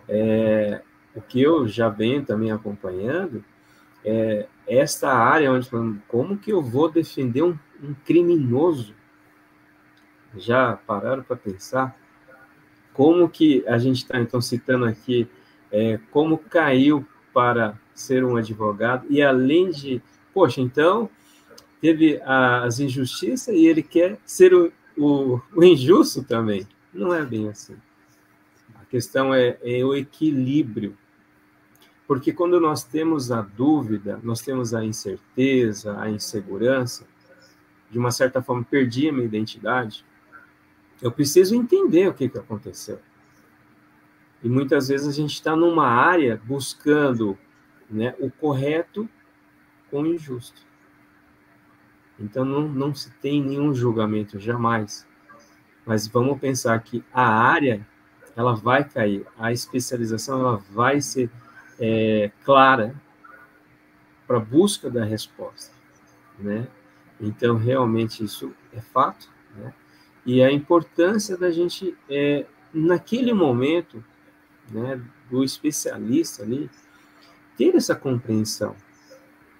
[0.07, 0.83] é,
[1.17, 3.43] o que eu já venho também acompanhando
[4.05, 5.67] é esta área onde
[6.07, 8.93] como que eu vou defender um, um criminoso?
[10.35, 11.97] Já pararam para pensar
[12.93, 15.27] como que a gente está então citando aqui
[15.71, 20.01] é, como caiu para ser um advogado e além de,
[20.33, 21.09] poxa, então
[21.81, 26.67] teve as injustiças e ele quer ser o, o, o injusto também.
[26.93, 27.75] Não é bem assim.
[28.75, 30.97] A questão é, é o equilíbrio.
[32.07, 37.05] Porque quando nós temos a dúvida, nós temos a incerteza, a insegurança,
[37.91, 40.05] de uma certa forma perdi a minha identidade,
[41.01, 42.99] eu preciso entender o que, que aconteceu.
[44.41, 47.37] E muitas vezes a gente está numa área buscando
[47.89, 49.07] né, o correto
[49.91, 50.65] com o injusto.
[52.19, 55.07] Então não, não se tem nenhum julgamento jamais.
[55.85, 57.85] Mas vamos pensar que a área
[58.35, 61.29] ela vai cair, a especialização ela vai ser
[61.79, 62.95] é, clara
[64.25, 65.73] para busca da resposta,
[66.37, 66.67] né?
[67.19, 69.73] Então realmente isso é fato, né?
[70.25, 74.03] E a importância da gente é, naquele momento,
[74.69, 76.69] né, do especialista ali
[77.57, 78.75] ter essa compreensão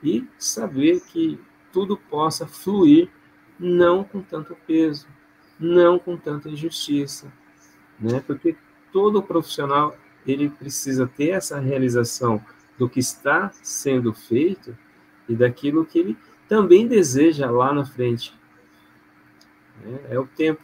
[0.04, 1.40] e saber que
[1.72, 3.10] tudo possa fluir
[3.60, 5.08] não com tanto peso,
[5.60, 7.32] não com tanta injustiça,
[8.00, 8.24] né?
[8.26, 8.56] Porque
[8.92, 9.98] todo profissional
[10.32, 12.44] ele precisa ter essa realização
[12.78, 14.78] do que está sendo feito
[15.28, 16.18] e daquilo que ele
[16.48, 18.34] também deseja lá na frente.
[20.10, 20.62] É, é o tempo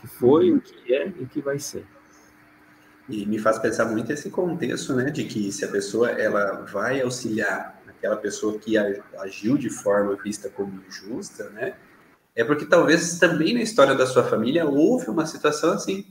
[0.00, 1.84] que foi, o que é e o que vai ser.
[3.08, 7.00] E me faz pensar muito esse contexto, né, de que se a pessoa ela vai
[7.00, 8.76] auxiliar aquela pessoa que
[9.18, 11.74] agiu de forma vista como injusta, né?
[12.34, 16.06] É porque talvez também na história da sua família houve uma situação assim.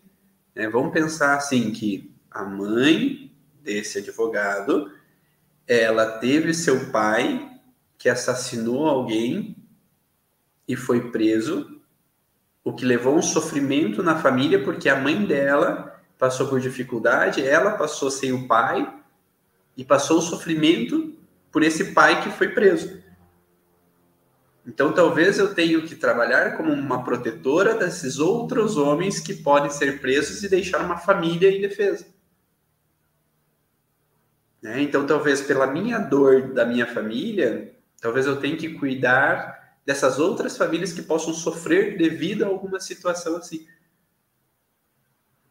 [0.53, 0.67] Né?
[0.67, 4.91] Vamos pensar assim que a mãe desse advogado,
[5.67, 7.59] ela teve seu pai
[7.97, 9.55] que assassinou alguém
[10.67, 11.81] e foi preso,
[12.63, 17.71] o que levou um sofrimento na família porque a mãe dela passou por dificuldade, ela
[17.71, 18.93] passou sem o pai
[19.75, 21.15] e passou o sofrimento
[21.51, 23.01] por esse pai que foi preso.
[24.65, 30.01] Então, talvez eu tenha que trabalhar como uma protetora desses outros homens que podem ser
[30.01, 32.16] presos e deixar uma família indefesa.
[34.67, 34.81] Né?
[34.81, 40.57] Então, talvez pela minha dor da minha família, talvez eu tenha que cuidar dessas outras
[40.57, 43.65] famílias que possam sofrer devido a alguma situação assim.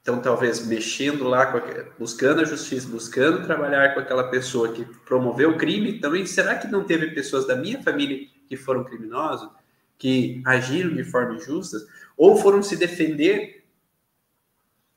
[0.03, 1.51] Então, talvez mexendo lá,
[1.99, 6.69] buscando a justiça, buscando trabalhar com aquela pessoa que promoveu o crime, também será que
[6.69, 9.49] não teve pessoas da minha família que foram criminosos,
[9.97, 11.79] que agiram de forma injusta,
[12.19, 13.65] ou foram se defender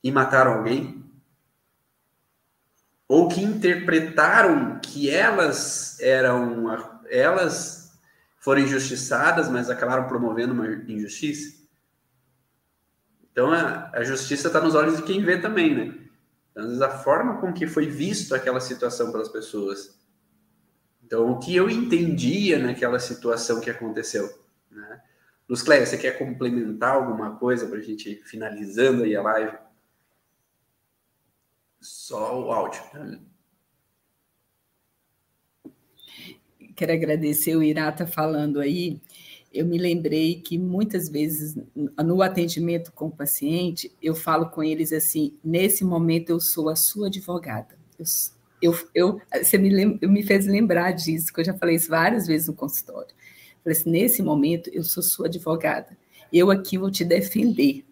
[0.04, 0.99] e mataram alguém?
[3.10, 6.68] Ou que interpretaram que elas eram,
[7.10, 8.00] elas
[8.38, 11.58] foram injustiçadas, mas acabaram promovendo uma injustiça?
[13.32, 15.96] Então a, a justiça está nos olhos de quem vê também, né?
[16.52, 20.00] Então, às vezes a forma com que foi visto aquela situação pelas pessoas.
[21.04, 24.30] Então, o que eu entendia naquela situação que aconteceu,
[24.70, 25.02] né?
[25.50, 29.58] Luz Cléia, você quer complementar alguma coisa para a gente finalizando aí a live?
[31.80, 32.82] Só o áudio.
[36.76, 39.02] Quero agradecer o Irata falando aí
[39.54, 44.94] eu me lembrei que muitas vezes no atendimento com o paciente, eu falo com eles
[44.94, 47.78] assim: nesse momento eu sou a sua advogada.
[47.98, 48.06] Eu,
[48.62, 52.28] eu, eu você me, lem, me fez lembrar disso, que eu já falei isso várias
[52.28, 53.14] vezes no consultório.
[53.64, 55.98] Falei assim: nesse momento eu sou sua advogada.
[56.32, 57.86] Eu aqui vou te defender.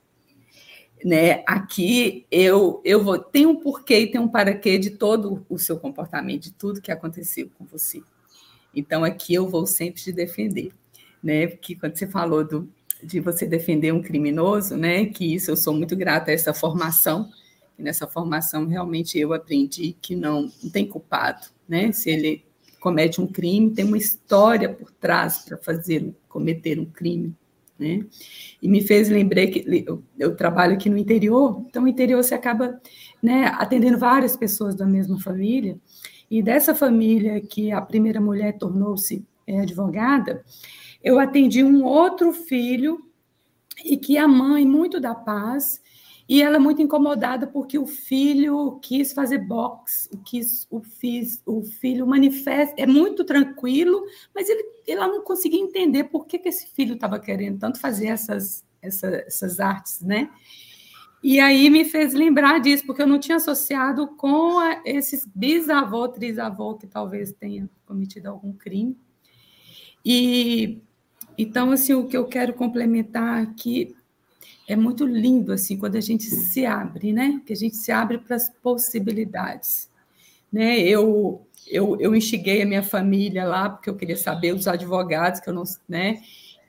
[1.05, 1.43] Né?
[1.45, 5.57] Aqui eu eu vou tem um porquê e tem um para quê de todo o
[5.57, 8.01] seu comportamento, de tudo que aconteceu com você.
[8.75, 10.71] Então aqui eu vou sempre te defender
[11.21, 11.47] né?
[11.47, 12.69] Porque quando você falou do,
[13.03, 15.05] de você defender um criminoso, né?
[15.05, 17.29] Que isso eu sou muito grata a essa formação.
[17.77, 21.91] E nessa formação realmente eu aprendi que não, não tem culpado, né?
[21.91, 22.43] Se ele
[22.79, 27.35] comete um crime, tem uma história por trás para fazer cometer um crime,
[27.79, 28.05] né?
[28.61, 32.33] E me fez lembrar que eu, eu, trabalho aqui no interior, então no interior você
[32.33, 32.79] acaba,
[33.21, 35.77] né, atendendo várias pessoas da mesma família.
[36.29, 40.43] E dessa família que a primeira mulher tornou-se é, advogada,
[41.03, 42.99] eu atendi um outro filho
[43.85, 45.81] e que a mãe, muito da paz,
[46.29, 51.63] e ela muito incomodada porque o filho quis fazer boxe, o, quis, o, fiz, o
[51.63, 54.03] filho manifesta, é muito tranquilo,
[54.35, 58.07] mas ele, ela não conseguia entender por que, que esse filho estava querendo tanto fazer
[58.07, 60.29] essas, essa, essas artes, né?
[61.23, 66.75] E aí me fez lembrar disso, porque eu não tinha associado com esses bisavô, trisavô
[66.75, 68.97] que talvez tenha cometido algum crime.
[70.05, 70.81] E
[71.37, 73.96] então assim o que eu quero complementar aqui
[74.67, 77.41] é muito lindo assim quando a gente se abre, né?
[77.45, 79.89] Que a gente se abre para as possibilidades,
[80.51, 80.79] né?
[80.79, 85.49] Eu eu, eu instiguei a minha família lá porque eu queria saber os advogados que
[85.49, 86.21] eu não, né?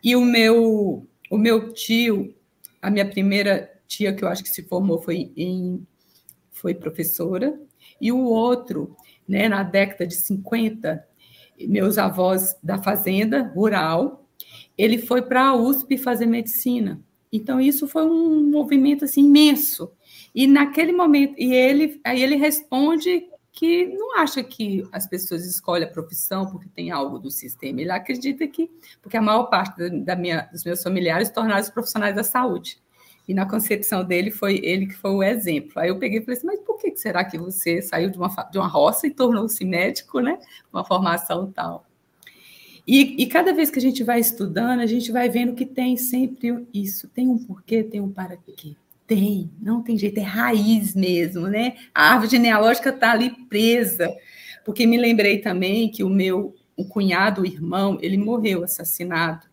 [0.02, 2.34] E o meu o meu tio,
[2.80, 5.86] a minha primeira tia que eu acho que se formou foi em
[6.50, 7.58] foi professora
[8.00, 8.96] e o outro,
[9.26, 11.04] né, na década de 50,
[11.60, 14.24] meus avós da fazenda rural,
[14.76, 17.00] ele foi para a USP fazer medicina.
[17.32, 19.90] Então isso foi um movimento assim imenso.
[20.34, 25.88] E naquele momento, e ele aí ele responde que não acha que as pessoas escolhem
[25.88, 27.80] a profissão porque tem algo do sistema.
[27.80, 28.70] Ele acredita que,
[29.02, 32.80] porque a maior parte da minha, dos meus familiares tornaram-se profissionais da saúde.
[33.26, 35.72] E na concepção dele, foi ele que foi o exemplo.
[35.76, 38.28] Aí eu peguei e falei assim, mas por que será que você saiu de uma,
[38.28, 40.38] de uma roça e tornou-se médico, né?
[40.72, 41.84] Uma formação tal.
[42.88, 45.94] E, e, cada vez que a gente vai estudando, a gente vai vendo que tem
[45.98, 47.06] sempre isso.
[47.08, 48.74] Tem um porquê, tem um para quê.
[49.06, 51.76] Tem, não tem jeito, é raiz mesmo, né?
[51.94, 54.10] A árvore genealógica está ali presa,
[54.64, 59.46] porque me lembrei também que o meu o cunhado, o irmão, ele morreu assassinado,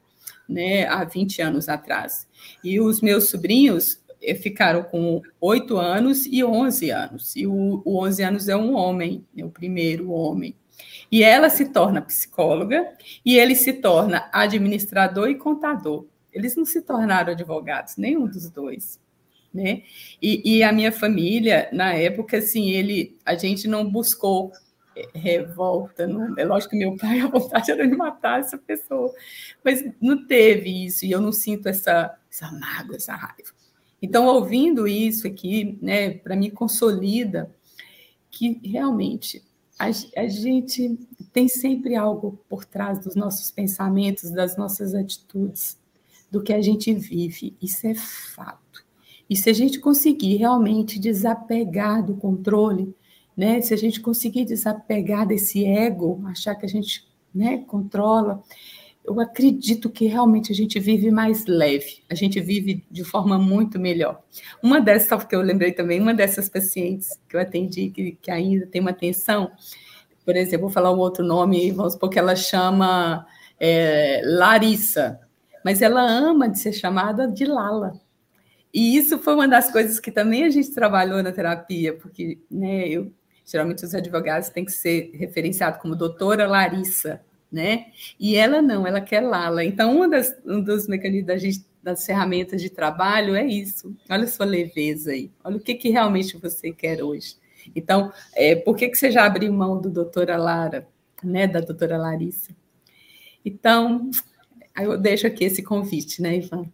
[0.48, 2.28] né, há 20 anos atrás.
[2.64, 7.36] E os meus sobrinhos eh, ficaram com 8 anos e 11 anos.
[7.36, 10.56] E o, o 11 anos é um homem, é o primeiro homem.
[11.12, 12.94] E ela se torna psicóloga
[13.24, 16.06] e ele se torna administrador e contador.
[16.32, 19.00] Eles não se tornaram advogados, nenhum dos dois
[19.56, 19.84] né?
[20.22, 24.52] E, e, a minha família, na época, assim, ele, a gente não buscou
[24.94, 29.14] é, revolta, não, é lógico que meu pai, a vontade era de matar essa pessoa,
[29.64, 33.54] mas não teve isso, e eu não sinto essa, essa mágoa, essa raiva.
[34.02, 37.50] Então, ouvindo isso aqui, né, para mim consolida
[38.30, 39.42] que realmente
[39.78, 40.98] a, a gente
[41.34, 45.78] tem sempre algo por trás dos nossos pensamentos, das nossas atitudes,
[46.32, 48.84] do que a gente vive, isso é fato.
[49.30, 52.96] E se a gente conseguir realmente desapegar do controle,
[53.36, 53.60] né?
[53.62, 58.42] Se a gente conseguir desapegar desse ego, achar que a gente, né, controla,
[59.08, 63.80] eu acredito que realmente a gente vive mais leve, a gente vive de forma muito
[63.80, 64.22] melhor.
[64.62, 68.66] Uma dessas, que eu lembrei também, uma dessas pacientes que eu atendi, que, que ainda
[68.66, 69.52] tem uma atenção,
[70.26, 73.26] por exemplo, vou falar um outro nome, vamos supor que ela chama
[73.60, 75.20] é, Larissa,
[75.64, 77.94] mas ela ama de ser chamada de Lala.
[78.74, 82.90] E isso foi uma das coisas que também a gente trabalhou na terapia, porque né,
[82.90, 83.12] eu,
[83.46, 87.22] geralmente os advogados têm que ser referenciados como doutora Larissa,
[87.56, 87.86] né?
[88.20, 89.64] E ela não, ela quer Lala.
[89.64, 93.96] Então, uma das, um dos mecanismos da gente, das ferramentas de trabalho é isso.
[94.10, 95.32] Olha a sua leveza aí.
[95.42, 97.38] Olha o que, que realmente você quer hoje.
[97.74, 100.86] Então, é, por que, que você já abriu mão do doutora Lara,
[101.24, 101.48] né?
[101.48, 102.54] Da doutora Larissa?
[103.46, 104.12] Então,
[104.78, 106.70] eu deixo aqui esse convite, né, Ivan?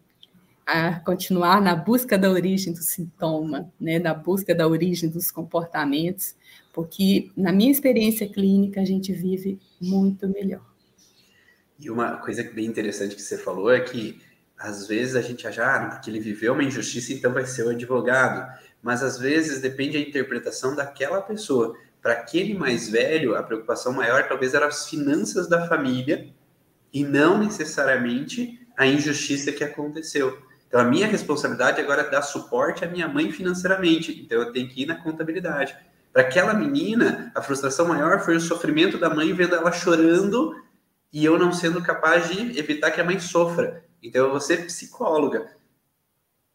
[0.65, 6.33] a continuar na busca da origem do sintoma, né, na busca da origem dos comportamentos,
[6.71, 10.70] porque na minha experiência clínica a gente vive muito melhor.
[11.81, 14.21] E uma coisa bem interessante que você falou é que
[14.57, 17.69] às vezes a gente acha, ah, porque ele viveu uma injustiça, então vai ser o
[17.69, 18.47] advogado.
[18.83, 21.75] Mas às vezes depende da interpretação daquela pessoa.
[21.99, 26.29] Para aquele mais velho, a preocupação maior talvez era as finanças da família
[26.93, 30.37] e não necessariamente a injustiça que aconteceu.
[30.67, 34.21] Então, a minha responsabilidade agora é dar suporte à minha mãe financeiramente.
[34.21, 35.75] Então, eu tenho que ir na contabilidade.
[36.13, 40.55] Para aquela menina, a frustração maior foi o sofrimento da mãe vendo ela chorando
[41.11, 43.85] e eu não sendo capaz de evitar que a mãe sofra.
[44.01, 45.55] Então, eu vou ser psicóloga.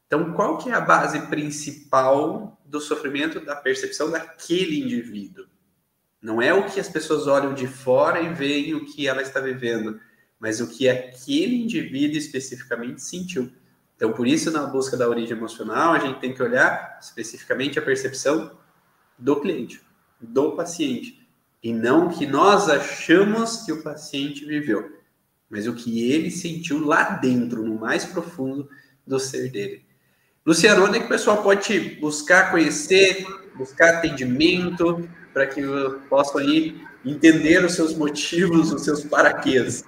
[0.06, 5.46] Então, qual que é a base principal do sofrimento, da percepção daquele indivíduo?
[6.22, 9.40] Não é o que as pessoas olham de fora e veem o que ela está
[9.40, 10.00] vivendo,
[10.38, 13.52] mas o que aquele indivíduo especificamente sentiu.
[13.96, 17.82] Então, por isso, na busca da origem emocional, a gente tem que olhar especificamente a
[17.82, 18.58] percepção
[19.18, 19.80] do cliente,
[20.20, 21.25] do paciente,
[21.62, 24.90] e não o que nós achamos que o paciente viveu,
[25.48, 28.68] mas o que ele sentiu lá dentro, no mais profundo
[29.06, 29.84] do ser dele.
[30.44, 33.26] Luciano, onde é que o pessoal pode buscar, conhecer,
[33.56, 35.60] buscar atendimento, para que
[36.08, 39.84] possam aí entender os seus motivos, os seus paraquês?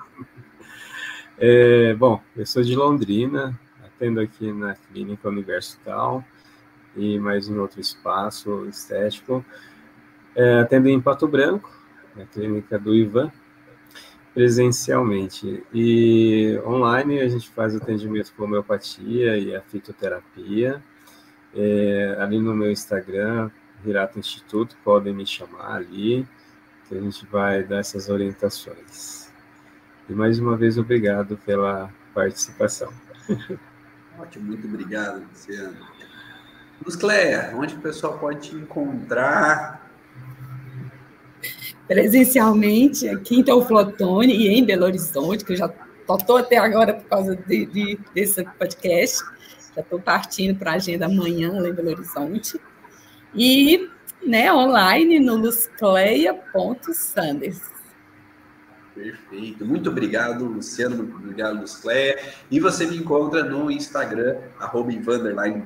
[1.38, 6.24] É, bom, eu sou de Londrina, atendo aqui na Clínica Universital
[6.96, 9.44] e mais em outro espaço estético.
[10.38, 11.68] É, atendo em Pato Branco,
[12.14, 13.28] na clínica do Ivan,
[14.32, 15.64] presencialmente.
[15.74, 20.80] E online a gente faz atendimento com homeopatia e a fitoterapia.
[21.52, 23.50] É, ali no meu Instagram,
[23.82, 26.24] Virato Instituto, podem me chamar ali,
[26.88, 29.32] que a gente vai dar essas orientações.
[30.08, 32.92] E mais uma vez, obrigado pela participação.
[34.16, 35.76] Ótimo, muito obrigado, Luciano.
[36.84, 39.87] Luz Cleia, onde o pessoal pode te encontrar?
[41.88, 45.72] Presencialmente, aqui em Teoflotone e em Belo Horizonte, que eu já
[46.08, 49.24] estou até agora por causa de, de, desse podcast.
[49.74, 52.60] Já estou partindo para a agenda amanhã lá em Belo Horizonte.
[53.34, 53.88] E
[54.24, 57.60] né, online no luscleia.sanders.
[58.94, 59.64] Perfeito.
[59.64, 60.96] Muito obrigado, Luciano.
[60.96, 62.18] Muito obrigado, Luzcleia.
[62.50, 64.90] E você me encontra no Instagram, arroba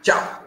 [0.01, 0.37] Tchau!